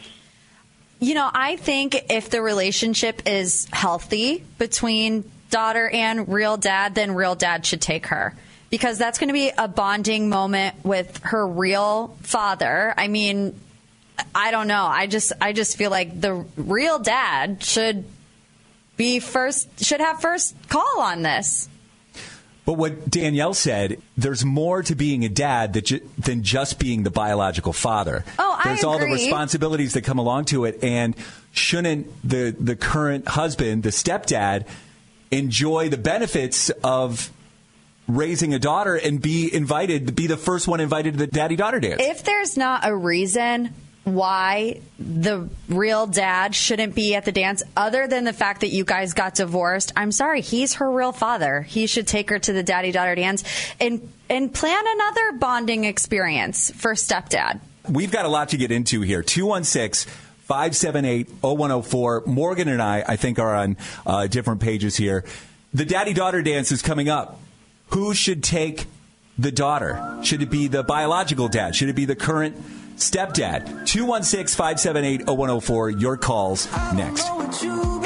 [0.99, 7.15] You know, I think if the relationship is healthy between daughter and real dad, then
[7.15, 8.35] real dad should take her.
[8.71, 12.93] because that's going to be a bonding moment with her real father.
[12.97, 13.59] I mean,
[14.35, 14.85] I don't know.
[14.85, 18.05] I just I just feel like the real dad should
[18.97, 21.69] be first should have first call on this.
[22.67, 27.05] But what Danielle said, there's more to being a dad that ju- than just being
[27.05, 28.25] the biological father.
[28.41, 31.15] Oh, I There's all the responsibilities that come along to it, and
[31.53, 34.67] shouldn't the the current husband, the stepdad,
[35.31, 37.31] enjoy the benefits of
[38.09, 41.79] raising a daughter and be invited, be the first one invited to the daddy daughter
[41.79, 42.03] dance?
[42.03, 43.75] If there's not a reason
[44.07, 48.85] why the real dad shouldn't be at the dance other than the fact that you
[48.85, 51.63] guys got divorced, I'm sorry, he's her real father.
[51.63, 53.43] He should take her to the daddy daughter dance
[53.81, 57.59] and and plan another bonding experience for stepdad.
[57.89, 59.25] We've got a lot to get into here.
[59.25, 60.13] 216
[60.45, 62.23] 578 0104.
[62.27, 65.25] Morgan and I, I think, are on uh, different pages here.
[65.75, 67.41] The daddy daughter dance is coming up.
[67.89, 68.87] Who should take
[69.37, 70.21] the daughter?
[70.23, 71.75] Should it be the biological dad?
[71.75, 72.57] Should it be the current
[72.97, 73.87] stepdad?
[73.87, 75.91] 216 578 0104.
[75.91, 78.06] Your calls next.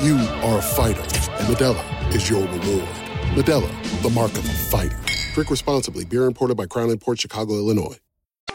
[0.00, 2.88] You are a fighter, and Modelo is your reward.
[3.34, 4.98] Modelo, the mark of a fighter.
[5.34, 6.04] Drink responsibly.
[6.04, 7.96] Beer imported by Crown Port Chicago, Illinois.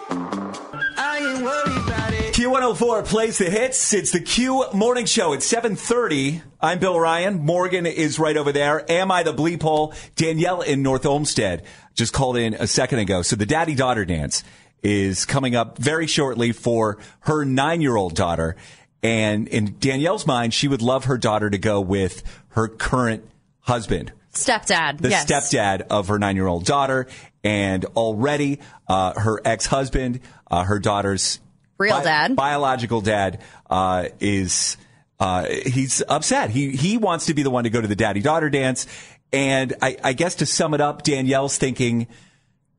[0.10, 2.34] I ain't worried about it.
[2.34, 3.94] Q104 plays the hits.
[3.94, 5.34] It's the Q Morning Show.
[5.34, 6.42] It's 730.
[6.62, 7.40] I'm Bill Ryan.
[7.40, 8.90] Morgan is right over there.
[8.92, 9.94] Am I the bleep hole?
[10.16, 11.64] Danielle in North Olmsted
[11.96, 13.22] just called in a second ago.
[13.22, 14.44] So the daddy-daughter dance
[14.82, 18.56] is coming up very shortly for her nine-year-old daughter.
[19.02, 23.24] And in Danielle's mind, she would love her daughter to go with her current
[23.62, 25.00] husband, Stepdad.
[25.00, 25.26] the yes.
[25.26, 27.08] stepdad of her nine year old daughter.
[27.44, 30.20] And already, uh, her ex husband,
[30.52, 31.40] uh, her daughter's
[31.78, 32.36] Real dad.
[32.36, 34.76] biological dad, uh, is,
[35.22, 36.50] uh, he's upset.
[36.50, 38.88] He, he wants to be the one to go to the daddy daughter dance.
[39.32, 42.08] And I, I guess to sum it up, Danielle's thinking,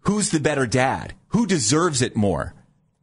[0.01, 1.15] who's the better dad?
[1.29, 2.55] Who deserves it more?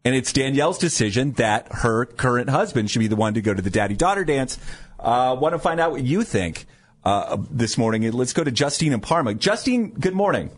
[0.07, 3.61] And it's Danielle's decision that her current husband should be the one to go to
[3.61, 4.57] the daddy daughter dance.
[4.97, 6.65] Uh, want to find out what you think
[7.03, 8.09] uh, this morning?
[8.13, 9.33] Let's go to Justine and Parma.
[9.33, 10.49] Justine, good morning.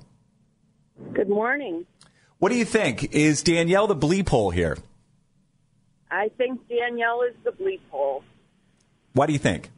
[1.14, 1.88] Good morning.
[2.38, 3.16] What do you think?
[3.16, 4.78] Is Danielle the bleep hole here?
[6.12, 8.24] I think Danielle is the bleep hole.
[9.14, 9.72] Why do you think?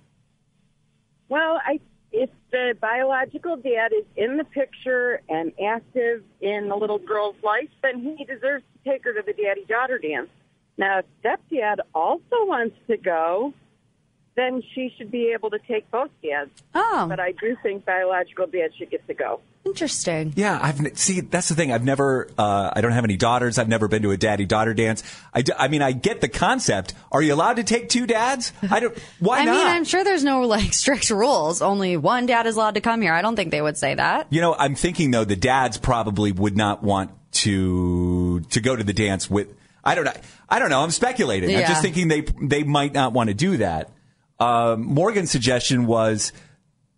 [1.29, 1.79] Well, I
[2.51, 8.15] the biological dad is in the picture and active in the little girl's life, then
[8.17, 10.29] he deserves to take her to the daddy daughter dance.
[10.77, 13.53] Now, if stepdad also wants to go,
[14.35, 16.51] then she should be able to take both dads.
[16.73, 17.05] Oh.
[17.09, 19.41] But I do think biological dad should get to go.
[19.65, 20.33] Interesting.
[20.35, 21.19] Yeah, I've n- see.
[21.21, 21.71] That's the thing.
[21.71, 22.27] I've never.
[22.37, 23.59] Uh, I don't have any daughters.
[23.59, 25.03] I've never been to a daddy daughter dance.
[25.33, 26.95] I, d- I mean, I get the concept.
[27.11, 28.53] Are you allowed to take two dads?
[28.71, 28.97] I don't.
[29.19, 29.53] Why I not?
[29.57, 31.61] mean, I'm sure there's no like strict rules.
[31.61, 33.13] Only one dad is allowed to come here.
[33.13, 34.27] I don't think they would say that.
[34.31, 38.83] You know, I'm thinking though the dads probably would not want to to go to
[38.83, 39.55] the dance with.
[39.83, 40.13] I don't know.
[40.49, 40.81] I don't know.
[40.81, 41.55] I'm speculating.
[41.55, 43.91] I'm just thinking they they might not want to do that.
[44.41, 46.33] Um, Morgan's suggestion was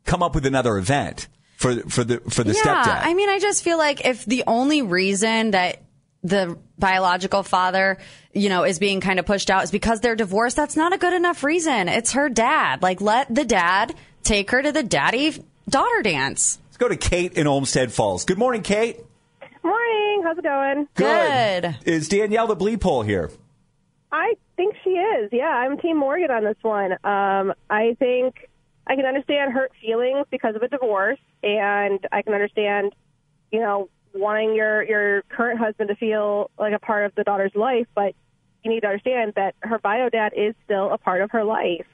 [0.06, 1.28] come up with another event
[1.58, 3.02] for for the for the yeah, stepdad.
[3.04, 5.82] I mean, I just feel like if the only reason that
[6.24, 7.98] the biological father,
[8.34, 10.98] you know, is being kind of pushed out is because they're divorced, that's not a
[10.98, 11.90] good enough reason.
[11.90, 12.82] It's her dad.
[12.82, 16.60] Like, let the dad take her to the daddy daughter dance.
[16.68, 18.24] Let's go to Kate in Olmsted Falls.
[18.24, 19.02] Good morning, Kate.
[19.64, 20.22] Morning.
[20.24, 20.88] How's it going?
[20.96, 21.76] Good.
[21.86, 23.32] Is Danielle the bleep hole here?
[24.12, 25.30] I think she is.
[25.32, 26.94] Yeah, I'm Team Morgan on this one.
[27.04, 28.50] Um, I think
[28.88, 32.94] I can understand hurt feelings because of a divorce, and I can understand,
[33.52, 37.56] you know, wanting your your current husband to feel like a part of the daughter's
[37.56, 37.88] life.
[37.96, 38.16] But
[38.64, 41.86] you need to understand that her bio dad is still a part of her life.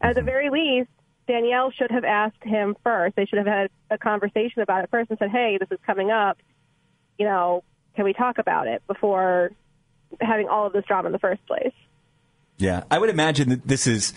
[0.00, 0.90] At the very least,
[1.26, 3.16] Danielle should have asked him first.
[3.16, 6.10] They should have had a conversation about it first and said, "Hey, this is coming
[6.10, 6.38] up.
[7.18, 7.64] You know,
[7.96, 9.50] can we talk about it before
[10.20, 11.72] having all of this drama in the first place?"
[12.56, 14.12] Yeah, I would imagine that this is.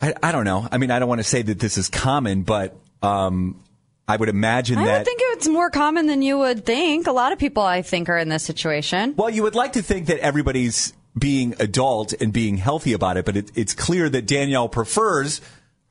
[0.00, 0.68] I, I don't know.
[0.70, 3.62] I mean, I don't want to say that this is common, but um,
[4.08, 4.98] I would imagine that I that.
[4.98, 7.06] would think it's more common than you would think.
[7.06, 9.14] A lot of people, I think, are in this situation.
[9.16, 13.24] Well, you would like to think that everybody's being adult and being healthy about it,
[13.24, 15.40] but it, it's clear that Danielle prefers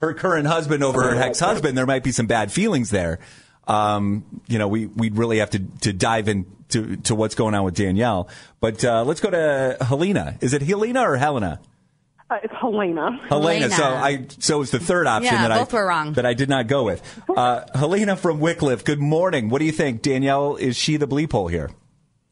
[0.01, 1.77] her current husband over her ex-husband.
[1.77, 3.19] There might be some bad feelings there.
[3.67, 7.63] Um, you know, we we'd really have to to dive into to what's going on
[7.63, 8.29] with Danielle.
[8.59, 10.37] But uh, let's go to Helena.
[10.41, 11.59] Is it Helena or Helena?
[12.29, 13.19] Uh, it's Helena.
[13.29, 13.69] Helena.
[13.69, 16.13] So I so it's the third option Yeah, that both I were wrong.
[16.13, 17.01] that I did not go with.
[17.29, 18.83] Uh, Helena from Wickliffe.
[18.83, 19.49] Good morning.
[19.49, 20.55] What do you think, Danielle?
[20.55, 21.69] Is she the bleep hole here?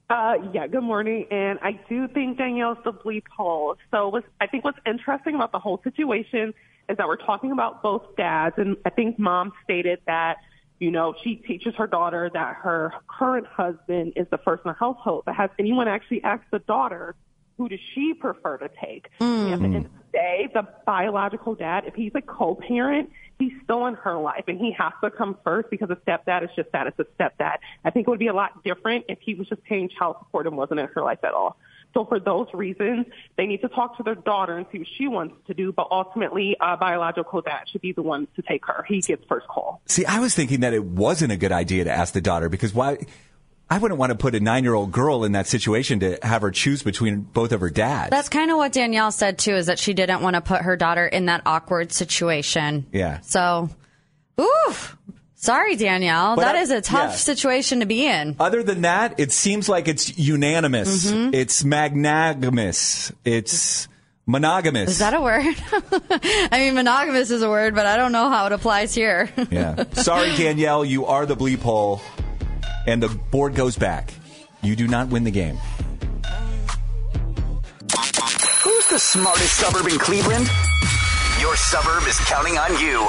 [0.09, 1.25] Uh, yeah, good morning.
[1.31, 3.77] And I do think Danielle's the bleep hole.
[3.89, 6.53] So what's, I think what's interesting about the whole situation
[6.89, 8.55] is that we're talking about both dads.
[8.57, 10.37] And I think mom stated that,
[10.83, 14.73] you know, she teaches her daughter that her current husband is the first in the
[14.73, 15.23] household.
[15.25, 17.15] But has anyone actually asked the daughter,
[17.57, 19.07] who does she prefer to take?
[19.21, 23.53] And at the end of the day, the biological dad, if he's a co-parent, he's
[23.63, 26.69] still in her life and he has to come first because a stepdad is just
[26.73, 26.87] that.
[26.87, 27.59] It's a stepdad.
[27.85, 30.47] I think it would be a lot different if he was just paying child support
[30.47, 31.55] and wasn't in her life at all.
[31.93, 33.05] So for those reasons,
[33.37, 35.71] they need to talk to their daughter and see what she wants to do.
[35.71, 38.83] But ultimately, uh, biological dad should be the one to take her.
[38.87, 39.81] He gets first call.
[39.85, 42.73] See, I was thinking that it wasn't a good idea to ask the daughter because
[42.73, 42.97] why?
[43.69, 46.83] I wouldn't want to put a nine-year-old girl in that situation to have her choose
[46.83, 48.11] between both of her dads.
[48.11, 50.75] That's kind of what Danielle said too, is that she didn't want to put her
[50.75, 52.85] daughter in that awkward situation.
[52.91, 53.21] yeah.
[53.21, 53.69] So,
[54.39, 54.97] oof.
[55.43, 56.37] Sorry, Danielle.
[56.37, 57.17] But that I- is a tough yeah.
[57.17, 58.37] situation to be in.
[58.39, 61.11] Other than that, it seems like it's unanimous.
[61.11, 61.35] Mhm.
[61.35, 63.11] It's magnanimous.
[63.25, 63.89] It's
[64.25, 64.91] monogamous.
[64.91, 65.43] Is that a word?
[66.49, 69.29] I mean, monogamous is a word, but I don't know how it applies here.
[69.51, 69.83] Yeah.
[69.91, 71.99] Sorry, Danielle, you are the bleep hole,
[72.87, 74.13] and the board goes back.
[74.61, 75.57] You do not win the game.
[78.63, 80.47] Who's the smartest suburb in Cleveland?
[81.43, 83.05] Your suburb is counting on you.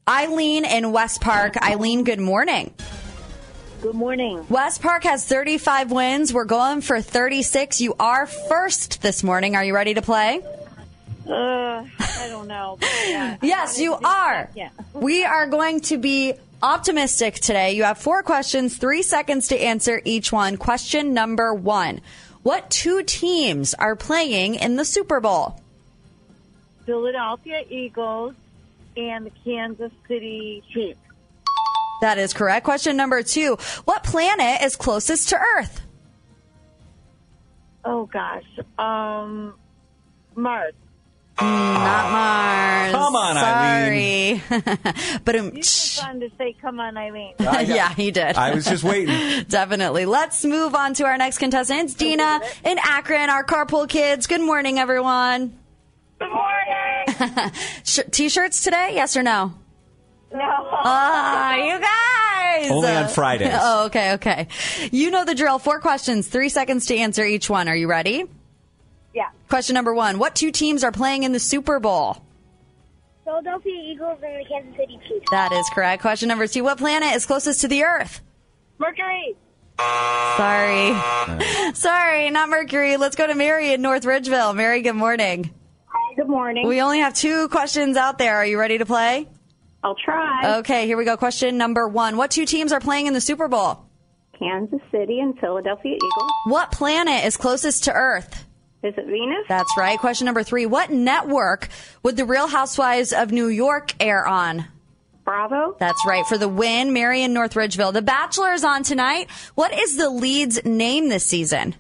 [0.09, 1.57] Eileen in West Park.
[1.63, 2.75] Eileen, good morning.
[3.81, 4.45] Good morning.
[4.49, 6.35] West Park has 35 wins.
[6.35, 7.81] We're going for 36.
[7.81, 9.57] You are first this morning.
[9.57, 10.43] Are you ready to play?
[11.29, 12.79] Uh, I don't know.
[12.83, 13.37] yeah.
[13.43, 14.51] Yes, you are.
[14.55, 14.71] Yeah.
[14.93, 17.73] We are going to be optimistic today.
[17.73, 20.57] You have four questions, three seconds to answer each one.
[20.57, 22.01] Question number one
[22.43, 25.61] What two teams are playing in the Super Bowl?
[26.91, 28.35] Philadelphia Eagles
[28.97, 30.99] and the Kansas City Chiefs.
[32.01, 32.65] That is correct.
[32.65, 35.83] Question number two What planet is closest to Earth?
[37.85, 38.43] Oh gosh.
[38.77, 39.55] Um,
[40.35, 40.75] Mars.
[41.41, 42.93] Not Mars.
[42.93, 44.43] Come on, Sorry.
[45.25, 48.35] but um, You just wanted to say, "Come on, Eileen." yeah, he did.
[48.35, 49.45] I was just waiting.
[49.49, 50.07] Definitely.
[50.07, 51.85] Let's move on to our next contestant.
[51.85, 54.27] It's Dina in Akron, our carpool kids.
[54.27, 55.57] Good morning, everyone.
[56.19, 56.50] Good morning.
[57.85, 58.93] Sh- T-shirts today?
[58.95, 59.55] Yes or no?
[60.33, 60.39] No.
[60.41, 62.71] Ah, you guys.
[62.71, 63.49] Only on Fridays.
[63.61, 64.49] Oh, okay, okay.
[64.93, 65.59] You know the drill.
[65.59, 67.69] Four questions, three seconds to answer each one.
[67.69, 68.25] Are you ready?
[69.15, 69.29] Yeah.
[69.49, 70.19] Question number one.
[70.19, 72.25] What two teams are playing in the Super Bowl?
[73.25, 75.27] Philadelphia Eagles and the Kansas City Chiefs.
[75.31, 76.01] That is correct.
[76.03, 76.63] Question number two.
[76.65, 78.21] What planet is closest to the Earth?
[78.79, 79.37] Mercury.
[79.79, 80.95] Sorry.
[81.75, 82.97] Sorry, not Mercury.
[82.97, 84.55] Let's go to Mary in North Ridgeville.
[84.55, 85.51] Mary, good morning.
[86.17, 86.67] Good morning.
[86.67, 88.37] We only have two questions out there.
[88.37, 89.29] Are you ready to play?
[89.83, 90.59] I'll try.
[90.59, 91.17] Okay, here we go.
[91.17, 92.17] Question number one.
[92.17, 93.85] What two teams are playing in the Super Bowl?
[94.39, 96.31] Kansas City and Philadelphia Eagles.
[96.45, 98.47] What planet is closest to Earth?
[98.83, 99.45] Is it Venus?
[99.49, 99.99] That's right.
[99.99, 100.67] Question number three.
[100.67, 101.69] What network
[102.03, 104.65] would The Real Housewives of New York air on?
[105.25, 105.77] Bravo.
[105.79, 106.25] That's right.
[106.27, 107.93] For the win, Marion North Ridgeville.
[107.93, 109.31] The Bachelor is on tonight.
[109.55, 111.75] What is the lead's name this season?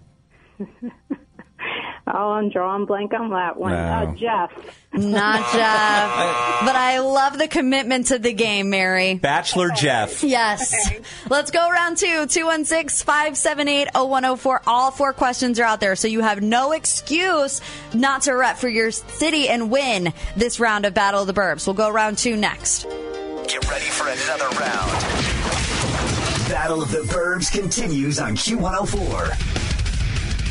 [2.12, 3.72] Oh, I'm drawing blank on that one.
[3.72, 3.78] No.
[3.78, 4.52] Uh, Jeff.
[4.92, 6.64] Not Jeff.
[6.66, 9.14] but I love the commitment to the game, Mary.
[9.14, 10.24] Bachelor Jeff.
[10.24, 10.90] Yes.
[11.28, 12.26] Let's go round two.
[12.26, 14.62] 216 578 0104.
[14.66, 17.60] All four questions are out there, so you have no excuse
[17.94, 21.66] not to rep for your city and win this round of Battle of the Burbs.
[21.66, 22.84] We'll go round two next.
[23.46, 24.90] Get ready for another round.
[26.48, 29.69] Battle of the Burbs continues on Q104.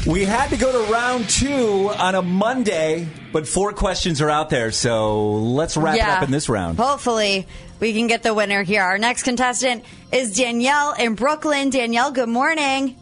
[0.07, 4.49] We had to go to round two on a Monday, but four questions are out
[4.49, 6.77] there, so let's wrap it up in this round.
[6.77, 7.45] Hopefully,
[7.79, 8.81] we can get the winner here.
[8.81, 11.69] Our next contestant is Danielle in Brooklyn.
[11.69, 12.95] Danielle, good morning.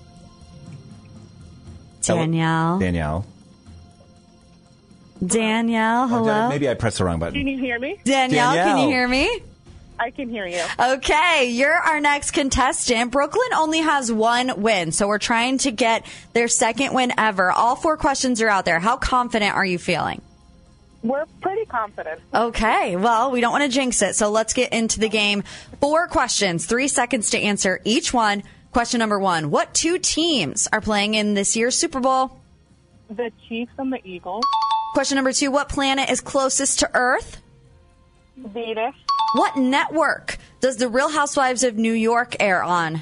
[2.01, 2.79] Danielle.
[2.79, 3.25] Danielle.
[5.25, 6.49] Danielle, hello.
[6.49, 7.35] Maybe I pressed the wrong button.
[7.35, 7.99] Can you hear me?
[8.05, 9.41] Danielle, can you hear me?
[9.99, 10.61] I can hear you.
[10.79, 13.11] Okay, you're our next contestant.
[13.11, 17.51] Brooklyn only has one win, so we're trying to get their second win ever.
[17.51, 18.79] All four questions are out there.
[18.79, 20.21] How confident are you feeling?
[21.03, 22.21] We're pretty confident.
[22.33, 25.43] Okay, well, we don't want to jinx it, so let's get into the game.
[25.79, 28.43] Four questions, three seconds to answer each one.
[28.71, 32.39] Question number one What two teams are playing in this year's Super Bowl?
[33.09, 34.43] The Chiefs and the Eagles.
[34.93, 37.41] Question number two What planet is closest to Earth?
[38.37, 38.95] Venus.
[39.33, 43.01] What network does The Real Housewives of New York air on?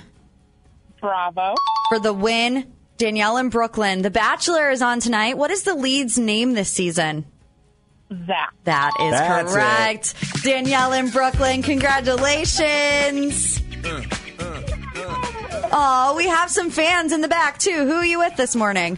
[0.99, 1.55] Bravo.
[1.89, 4.01] For the win, Danielle in Brooklyn.
[4.01, 5.37] The Bachelor is on tonight.
[5.37, 7.25] What is the lead's name this season?
[8.25, 8.53] Zach.
[8.63, 10.43] That is That's correct.
[10.43, 13.61] Danielle in Brooklyn, congratulations.
[15.71, 17.85] Oh, we have some fans in the back too.
[17.85, 18.97] Who are you with this morning?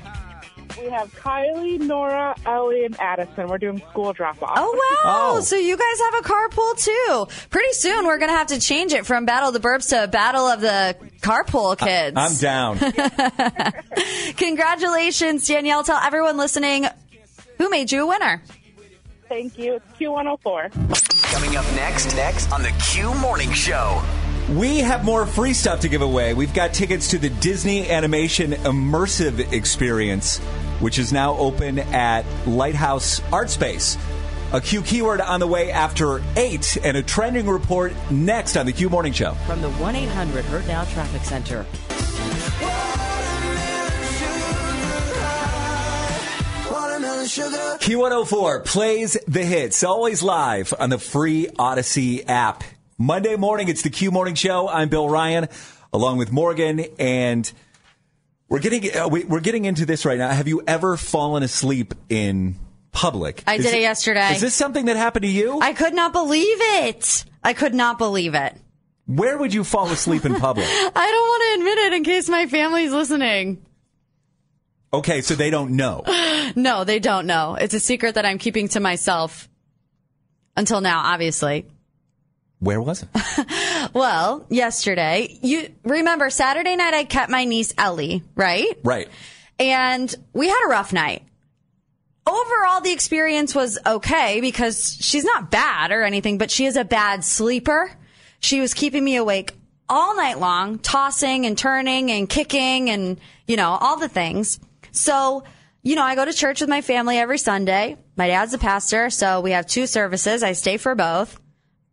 [0.79, 3.47] We have Kylie, Nora, Ellie, and Addison.
[3.47, 4.51] We're doing school drop off.
[4.55, 5.37] Oh wow!
[5.37, 5.41] Oh.
[5.41, 7.27] So you guys have a carpool too.
[7.49, 10.45] Pretty soon we're gonna have to change it from Battle of the Burbs to Battle
[10.45, 12.15] of the Carpool Kids.
[12.15, 12.77] I'm down.
[14.37, 15.83] Congratulations, Danielle.
[15.83, 16.85] Tell everyone listening
[17.57, 18.43] who made you a winner.
[19.27, 19.75] Thank you.
[19.75, 21.33] It's Q104.
[21.33, 24.01] Coming up next, next on the Q Morning Show.
[24.49, 26.33] We have more free stuff to give away.
[26.33, 30.39] We've got tickets to the Disney Animation Immersive Experience,
[30.79, 33.97] which is now open at Lighthouse Art Space.
[34.53, 38.71] A Q keyword on the way after 8 and a trending report next on the
[38.71, 39.33] Q Morning Show.
[39.45, 41.65] From the 1 800 Hurt Now Traffic Center.
[47.27, 52.63] Q104 plays the hits, always live on the free Audacy app.
[52.97, 54.69] Monday morning, it's the Q Morning Show.
[54.69, 55.49] I'm Bill Ryan,
[55.91, 57.51] along with Morgan, and
[58.49, 60.29] we're getting uh, we, we're getting into this right now.
[60.29, 62.55] Have you ever fallen asleep in
[62.91, 63.43] public?
[63.45, 64.33] I Is did it yesterday.
[64.33, 65.59] Is this something that happened to you?
[65.61, 67.25] I could not believe it.
[67.43, 68.55] I could not believe it.
[69.05, 70.67] Where would you fall asleep in public?
[70.69, 73.65] I don't want to admit it in case my family's listening.
[74.93, 76.03] Okay, so they don't know.
[76.55, 77.55] No, they don't know.
[77.55, 79.49] It's a secret that I'm keeping to myself
[80.55, 81.67] until now, obviously.
[82.59, 83.09] Where was it?
[83.93, 88.77] Well, yesterday, you remember Saturday night I kept my niece Ellie, right?
[88.83, 89.07] Right.
[89.59, 91.23] And we had a rough night.
[92.27, 96.83] Overall, the experience was okay because she's not bad or anything, but she is a
[96.83, 97.91] bad sleeper.
[98.39, 99.53] She was keeping me awake
[99.87, 104.59] all night long, tossing and turning and kicking and, you know, all the things.
[104.91, 105.43] So,
[105.81, 107.97] you know, I go to church with my family every Sunday.
[108.17, 110.43] My dad's a pastor, so we have two services.
[110.43, 111.39] I stay for both.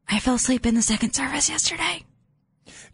[0.08, 2.04] I fell asleep in the second service yesterday.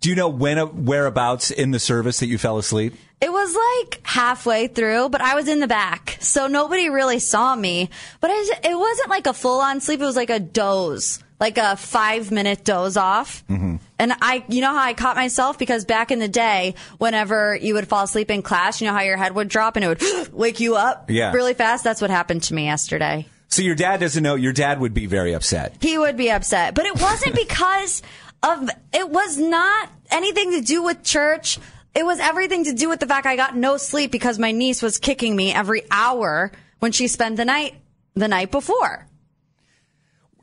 [0.00, 2.94] Do you know when whereabouts in the service that you fell asleep?
[3.20, 7.54] It was like halfway through, but I was in the back, so nobody really saw
[7.54, 7.90] me.
[8.20, 10.00] But it wasn't like a full on sleep.
[10.00, 13.44] It was like a doze, like a five minute doze off.
[13.48, 13.76] Mm-hmm.
[13.98, 17.74] And I, you know how I caught myself because back in the day, whenever you
[17.74, 20.32] would fall asleep in class, you know how your head would drop and it would
[20.32, 21.32] wake you up Yeah.
[21.32, 21.84] really fast.
[21.84, 23.26] That's what happened to me yesterday.
[23.50, 24.36] So your dad doesn't know.
[24.36, 25.76] Your dad would be very upset.
[25.80, 28.02] He would be upset, but it wasn't because
[28.42, 31.58] of, it was not anything to do with church.
[31.94, 34.82] It was everything to do with the fact I got no sleep because my niece
[34.82, 37.74] was kicking me every hour when she spent the night,
[38.14, 39.06] the night before.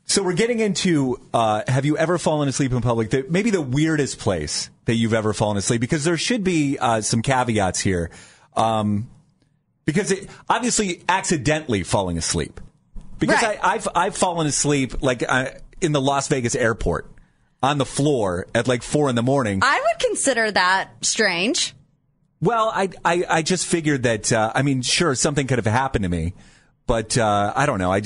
[0.09, 3.09] So we're getting into uh, have you ever fallen asleep in public?
[3.09, 7.01] The, maybe the weirdest place that you've ever fallen asleep, because there should be uh,
[7.01, 8.09] some caveats here.
[8.55, 9.09] Um,
[9.85, 12.59] because it, obviously, accidentally falling asleep.
[13.19, 15.49] Because I, I've I've fallen asleep like uh,
[15.81, 17.09] in the Las Vegas airport
[17.63, 19.61] on the floor at like four in the morning.
[19.63, 21.73] I would consider that strange.
[22.39, 26.03] Well, I, I, I just figured that, uh, I mean, sure, something could have happened
[26.03, 26.33] to me,
[26.85, 27.91] but, uh, I don't know.
[27.91, 28.01] I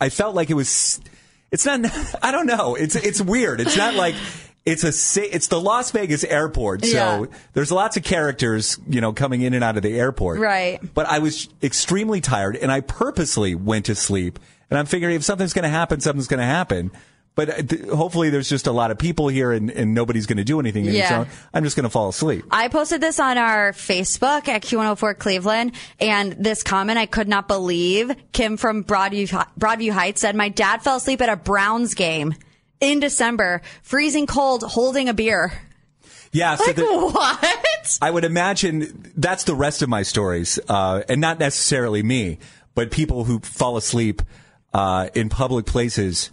[0.00, 0.98] I felt like it was,
[1.52, 1.80] It's not.
[2.22, 2.74] I don't know.
[2.74, 3.60] It's it's weird.
[3.60, 4.14] It's not like
[4.66, 5.24] it's a.
[5.34, 7.24] It's the Las Vegas airport, so Yeah.
[7.52, 10.40] there's lots of characters, you know, coming in and out of the airport.
[10.40, 10.80] Right.
[10.92, 14.38] But I was extremely tired, and I purposely went to sleep.
[14.68, 16.90] And I'm figuring if something's going to happen, something's going to happen.
[17.36, 20.38] But uh, th- hopefully, there's just a lot of people here, and, and nobody's going
[20.38, 20.86] to do anything.
[20.86, 21.24] Yeah.
[21.24, 22.44] so I'm just going to fall asleep.
[22.50, 27.46] I posted this on our Facebook at Q104 Cleveland, and this comment I could not
[27.46, 28.10] believe.
[28.32, 29.28] Kim from Broadview,
[29.60, 32.34] Broadview Heights said, My dad fell asleep at a Browns game
[32.80, 35.52] in December, freezing cold, holding a beer.
[36.32, 36.56] Yeah.
[36.56, 37.98] So Like, the- what?
[38.02, 42.38] I would imagine that's the rest of my stories, uh, and not necessarily me,
[42.74, 44.22] but people who fall asleep
[44.74, 46.30] uh, in public places.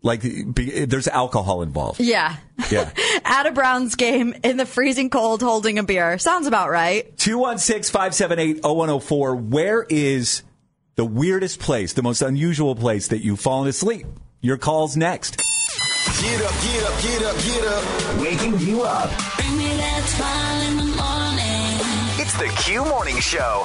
[0.00, 1.98] Like be, there's alcohol involved.
[1.98, 2.36] Yeah.
[2.70, 2.88] Yeah.
[3.24, 6.18] At a Browns game in the freezing cold, holding a beer.
[6.18, 7.16] Sounds about right.
[7.18, 9.34] 216 578 0104.
[9.34, 10.44] Where is
[10.94, 14.06] the weirdest place, the most unusual place that you've fallen asleep?
[14.40, 15.36] Your call's next.
[15.36, 18.20] Get up, get up, get up, get up.
[18.20, 19.10] Waking you up.
[19.36, 22.20] Bring me that smile in the morning.
[22.20, 23.64] It's the Q Morning Show.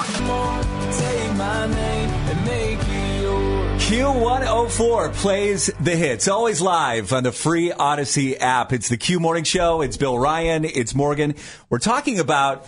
[0.98, 3.14] Take my name and make it.
[3.84, 8.74] Q104 plays the hits, always live on the free Audacy app.
[8.74, 9.82] It's the Q Morning Show.
[9.82, 10.66] It's Bill Ryan.
[10.66, 11.36] It's Morgan.
[11.70, 12.66] We're talking about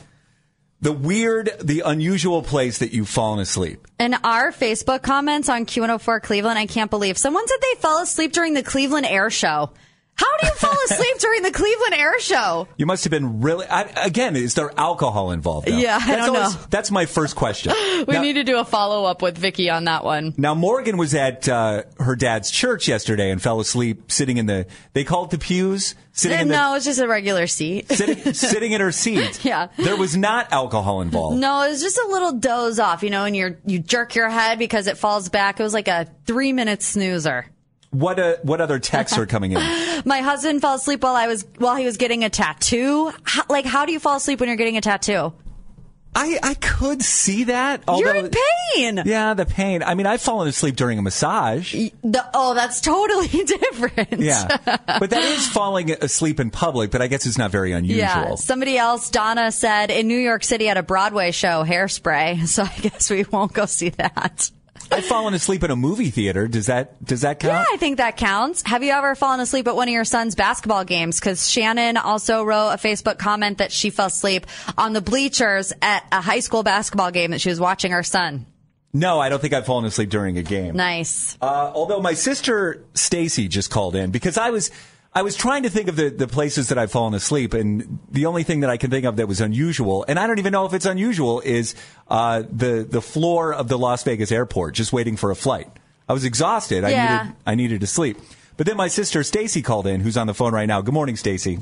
[0.86, 3.88] the weird, the unusual place that you've fallen asleep.
[4.00, 8.32] In our Facebook comments on Q104 Cleveland, I can't believe someone said they fell asleep
[8.34, 9.72] during the Cleveland Air Show.
[10.18, 12.68] How do you fall asleep during the Cleveland Air Show?
[12.78, 13.66] You must have been really.
[13.68, 15.68] I, again, is there alcohol involved?
[15.68, 15.78] though?
[15.78, 16.62] Yeah, I that's don't always- know.
[16.70, 17.74] That's my first question.
[18.06, 20.34] We now, need to do a follow up with Vicky on that one.
[20.38, 24.68] now, Morgan was at uh, her dad's church yesterday and fell asleep sitting in the.
[24.94, 25.96] They called the pews.
[26.12, 27.90] Sitting in the, no, it's just a regular seat.
[27.92, 29.40] sitting, sitting in her seat.
[29.46, 29.68] Yeah.
[29.78, 31.40] There was not alcohol involved.
[31.40, 34.30] No, it was just a little doze off, you know, and you you jerk your
[34.30, 35.60] head because it falls back.
[35.60, 37.48] It was like a three minute snoozer.
[37.96, 39.60] What uh, what other texts are coming in?
[40.06, 43.12] My husband fell asleep while I was while he was getting a tattoo.
[43.24, 45.34] How, like, how do you fall asleep when you're getting a tattoo?
[46.18, 47.84] I I could see that.
[47.88, 48.32] You're although- in
[48.76, 49.02] pain.
[49.06, 49.84] Yeah, the pain.
[49.84, 51.74] I mean, I've fallen asleep during a massage.
[51.74, 54.20] The, oh, that's totally different.
[54.22, 56.92] Yeah, but that is falling asleep in public.
[56.92, 58.00] But I guess it's not very unusual.
[58.00, 58.36] Yeah.
[58.36, 62.46] Somebody else, Donna said in New York City at a Broadway show, hairspray.
[62.56, 64.52] So I guess we won't go see that.
[64.92, 66.48] I've fallen asleep in a movie theater.
[66.48, 67.66] Does that does that count?
[67.68, 67.74] Yeah.
[67.74, 68.64] I think that counts.
[68.64, 71.20] Have you ever fallen asleep at one of your son's basketball games?
[71.20, 74.46] Because Shannon also wrote a Facebook comment that she fell asleep
[74.78, 78.46] on the bleachers at a high school basketball game that she was watching her son.
[78.94, 80.76] No, I don't think I've fallen asleep during a game.
[80.76, 81.38] Nice.
[81.42, 84.72] Uh, although my sister Stacy just called in because I was
[85.18, 88.26] I was trying to think of the, the places that I've fallen asleep, and the
[88.26, 90.66] only thing that I can think of that was unusual, and I don't even know
[90.66, 91.74] if it's unusual, is
[92.10, 95.70] uh, the the floor of the Las Vegas airport, just waiting for a flight.
[96.10, 96.84] I was exhausted.
[96.84, 97.18] I Yeah.
[97.24, 98.18] needed I needed to sleep.
[98.58, 100.82] But then my sister Stacy called in, who's on the phone right now.
[100.82, 101.60] Good morning, Stacy.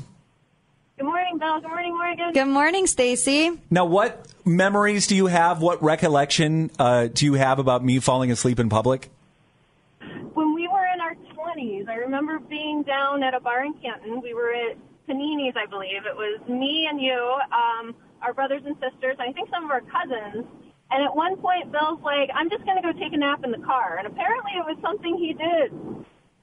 [0.98, 1.60] Good morning, Bill.
[1.60, 2.32] Good morning, Morgan.
[2.32, 3.52] Good morning, Stacy.
[3.70, 5.60] Now, what memories do you have?
[5.60, 9.10] What recollection uh, do you have about me falling asleep in public?
[10.34, 14.20] When we were in our 20s, I remember being down at a bar in Canton.
[14.22, 14.76] We were at
[15.08, 16.06] Panini's, I believe.
[16.06, 17.18] It was me and you,
[17.52, 20.46] um, our brothers and sisters, and I think some of our cousins.
[20.90, 23.50] And at one point, Bill's like, I'm just going to go take a nap in
[23.50, 23.96] the car.
[23.98, 25.72] And apparently it was something he did.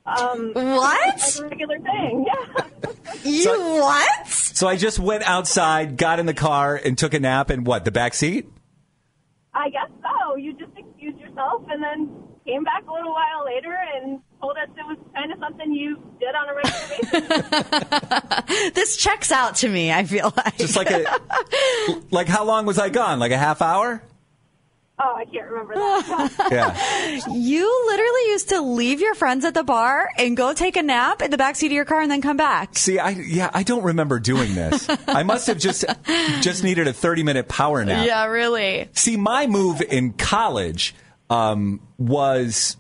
[0.05, 1.13] Um, What?
[1.15, 2.63] As a regular thing, yeah.
[3.23, 4.27] You So- what?
[4.27, 7.85] So I just went outside, got in the car, and took a nap in what
[7.85, 8.47] the back seat.
[9.53, 10.35] I guess so.
[10.35, 12.09] You just excused yourself and then
[12.45, 16.01] came back a little while later and told us it was kind of something you
[16.19, 18.73] did on a regular basis.
[18.73, 20.57] This checks out to me, I feel like.
[20.57, 21.05] Just like a
[22.11, 23.19] like how long was I gone?
[23.19, 24.03] Like a half hour?
[25.03, 26.31] oh, I can't remember that.
[26.51, 27.33] Yeah.
[27.33, 31.21] You literally used to leave your friends at the bar and go take a nap
[31.21, 32.77] in the backseat of your car and then come back.
[32.77, 34.87] See, I yeah, I don't remember doing this.
[35.07, 35.85] I must have just
[36.41, 38.05] just needed a 30-minute power nap.
[38.05, 38.89] Yeah, really.
[38.93, 40.93] See, my move in college
[41.29, 42.77] um, was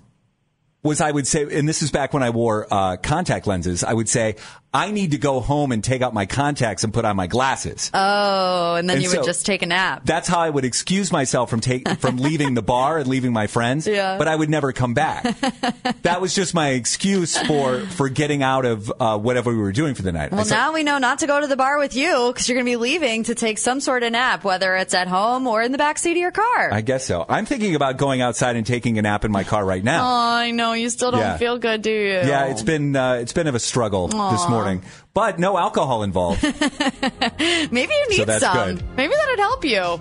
[0.83, 3.83] was I would say, and this is back when I wore uh, contact lenses.
[3.83, 4.35] I would say
[4.73, 7.91] I need to go home and take out my contacts and put on my glasses.
[7.93, 10.03] Oh, and then And you so- would just take a nap.
[10.05, 13.47] That's how I would excuse myself from take from leaving the bar and leaving my
[13.47, 13.85] friends.
[13.85, 14.17] Yeah.
[14.17, 15.23] But I would never come back.
[16.03, 19.93] that was just my excuse for for getting out of uh, whatever we were doing
[19.93, 20.31] for the night.
[20.31, 22.65] Well, now we know not to go to the bar with you because you're going
[22.65, 25.73] to be leaving to take some sort of nap, whether it's at home or in
[25.73, 26.71] the backseat of your car.
[26.71, 27.25] I guess so.
[27.27, 30.01] I'm thinking about going outside and taking a nap in my car right now.
[30.03, 30.31] Oh.
[30.41, 30.71] I know.
[30.73, 31.35] You still don't Yeah.
[31.37, 32.07] feel good, do you?
[32.13, 34.49] Yeah, it's been uh, it's been of a struggle this Aw.
[34.63, 34.83] Morning,
[35.13, 36.41] but no alcohol involved.
[37.39, 38.75] Maybe you need So some.
[38.75, 38.83] good.
[38.97, 39.99] Maybe that'd help you.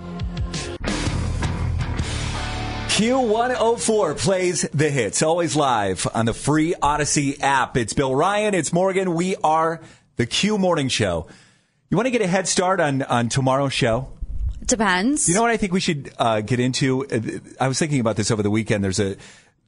[2.87, 7.77] Q104 plays the hits, always live on the free Audacy app.
[7.77, 9.13] It's Bill Ryan, it's Morgan.
[9.13, 9.81] We are
[10.17, 11.27] the Q Morning Show.
[11.89, 14.09] You want to get a head start on, on tomorrow's show?
[14.65, 15.27] Depends.
[15.27, 17.05] You know what I think we should uh, get into?
[17.07, 17.19] Uh,
[17.59, 18.83] I was thinking about this over the weekend.
[18.83, 19.15] There's a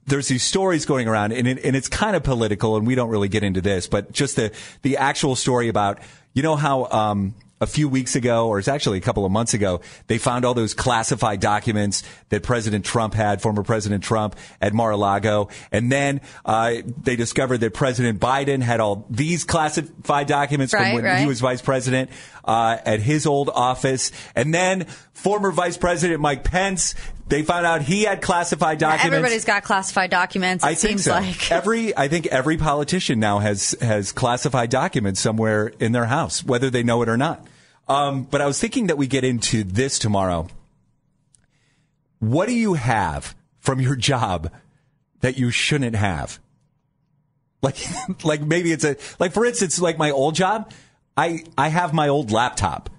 [0.06, 3.10] there's these stories going around, and, it, and it's kind of political, and we don't
[3.10, 4.52] really get into this, but just the
[4.82, 5.98] the actual story about
[6.34, 9.54] you know how um, a few weeks ago, or it's actually a couple of months
[9.54, 14.74] ago, they found all those classified documents that President Trump had, former President Trump at
[14.74, 15.48] Mar-a-Lago.
[15.72, 20.94] And then uh, they discovered that President Biden had all these classified documents Right, from
[20.94, 21.20] when right.
[21.20, 22.10] he was vice president
[22.44, 24.12] uh, at his old office.
[24.34, 26.94] And then former Vice President Mike Pence,
[27.26, 29.06] they found out he had classified documents.
[29.06, 30.64] Everybody's got classified documents.
[30.64, 31.12] It I think seems so.
[31.12, 31.50] like.
[31.52, 36.70] every I think every politician now has has classified documents somewhere in their house, whether
[36.70, 37.46] they know it or not.
[37.88, 40.48] Um, but I was thinking that we get into this tomorrow.
[42.18, 44.50] What do you have from your job
[45.20, 46.38] that you shouldn't have?
[47.60, 47.76] Like,
[48.24, 50.72] like maybe it's a like for instance, like my old job.
[51.16, 52.90] I I have my old laptop.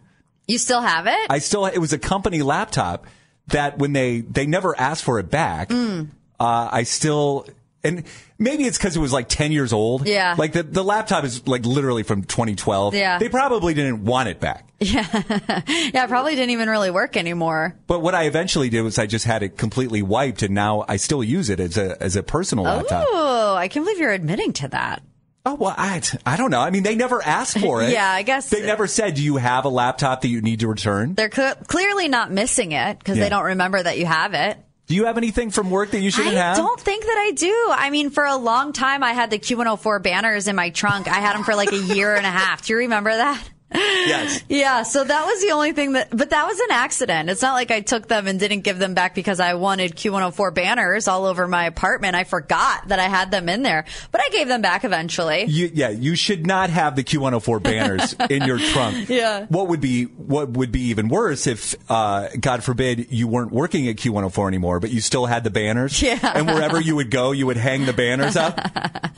[0.47, 1.27] You still have it?
[1.29, 3.05] I still it was a company laptop
[3.47, 5.69] that when they they never asked for it back.
[5.69, 6.09] Mm.
[6.39, 7.47] Uh, I still
[7.83, 8.03] and
[8.39, 10.07] maybe it's because it was like ten years old.
[10.07, 10.35] Yeah.
[10.37, 12.95] like the the laptop is like literally from 2012.
[12.95, 13.19] Yeah.
[13.19, 14.69] they probably didn't want it back.
[14.79, 17.77] yeah, it probably didn't even really work anymore.
[17.87, 20.97] But what I eventually did was I just had it completely wiped, and now I
[20.97, 23.05] still use it as a as a personal laptop.
[23.09, 25.01] Oh, I can't believe you're admitting to that.
[25.45, 26.59] Oh well, I I don't know.
[26.61, 27.89] I mean, they never asked for it.
[27.95, 30.67] Yeah, I guess- they never said, "Do you have a laptop that you need to
[30.67, 33.25] return?" They're cl- clearly not missing it because Yeah.
[33.25, 34.57] they don't remember that you have it.
[34.87, 36.57] Do you have anything from work that you shouldn't I have?
[36.57, 37.67] I don't think that I do.
[37.71, 41.07] I mean, for a long time, I had the Q104 banners in my trunk.
[41.07, 42.63] I had them for like a year and a half.
[42.63, 43.41] Do you remember that?
[43.75, 44.43] Yes.
[44.55, 47.29] Yeah, so that was the only thing that, but that was an accident.
[47.29, 50.53] It's not like I took them and didn't give them back because I wanted Q104
[50.53, 52.15] banners all over my apartment.
[52.15, 55.45] I forgot that I had them in there, but I gave them back eventually.
[55.45, 59.09] You, yeah, you should not have the Q104 banners in your trunk.
[59.09, 59.45] Yeah.
[59.47, 63.87] What would be what would be even worse if, uh, God forbid, you weren't working
[63.89, 66.01] at Q104 anymore, but you still had the banners.
[66.01, 66.19] Yeah.
[66.23, 68.59] And wherever you would go, you would hang the banners up.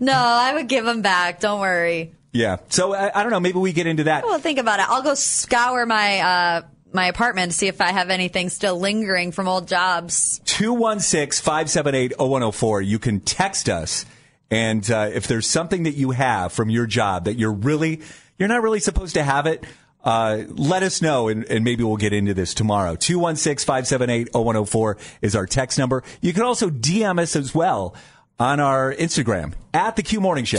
[0.00, 1.40] No, I would give them back.
[1.40, 2.14] Don't worry.
[2.32, 2.56] Yeah.
[2.68, 3.40] So I, I don't know.
[3.40, 4.24] Maybe we get into that.
[4.24, 4.88] Well, think about it.
[4.88, 6.62] I'll go scour my, uh,
[6.92, 10.40] my apartment to see if I have anything still lingering from old jobs.
[10.44, 12.82] 216 578 0104.
[12.82, 14.06] You can text us.
[14.50, 18.02] And uh, if there's something that you have from your job that you're really,
[18.38, 19.64] you're not really supposed to have it,
[20.04, 22.96] uh, let us know and, and maybe we'll get into this tomorrow.
[22.96, 26.02] 216 578 0104 is our text number.
[26.20, 27.94] You can also DM us as well
[28.38, 30.58] on our Instagram at the Q Morning Show.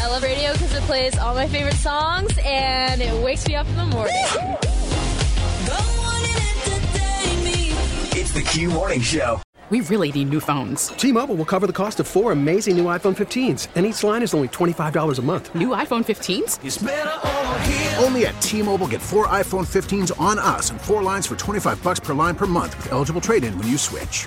[0.00, 3.66] I love radio because it plays all my favorite songs and it wakes me up
[3.68, 4.14] in the morning.
[8.12, 9.40] It's the Q Morning Show.
[9.70, 10.88] We really need new phones.
[10.88, 14.32] T-Mobile will cover the cost of four amazing new iPhone 15s, and each line is
[14.32, 15.54] only $25 a month.
[15.54, 18.02] New iPhone 15s?
[18.02, 22.00] Only at T-Mobile get four iPhone 15s on us and four lines for 25 bucks
[22.00, 24.26] per line per month with eligible trade-in when you switch.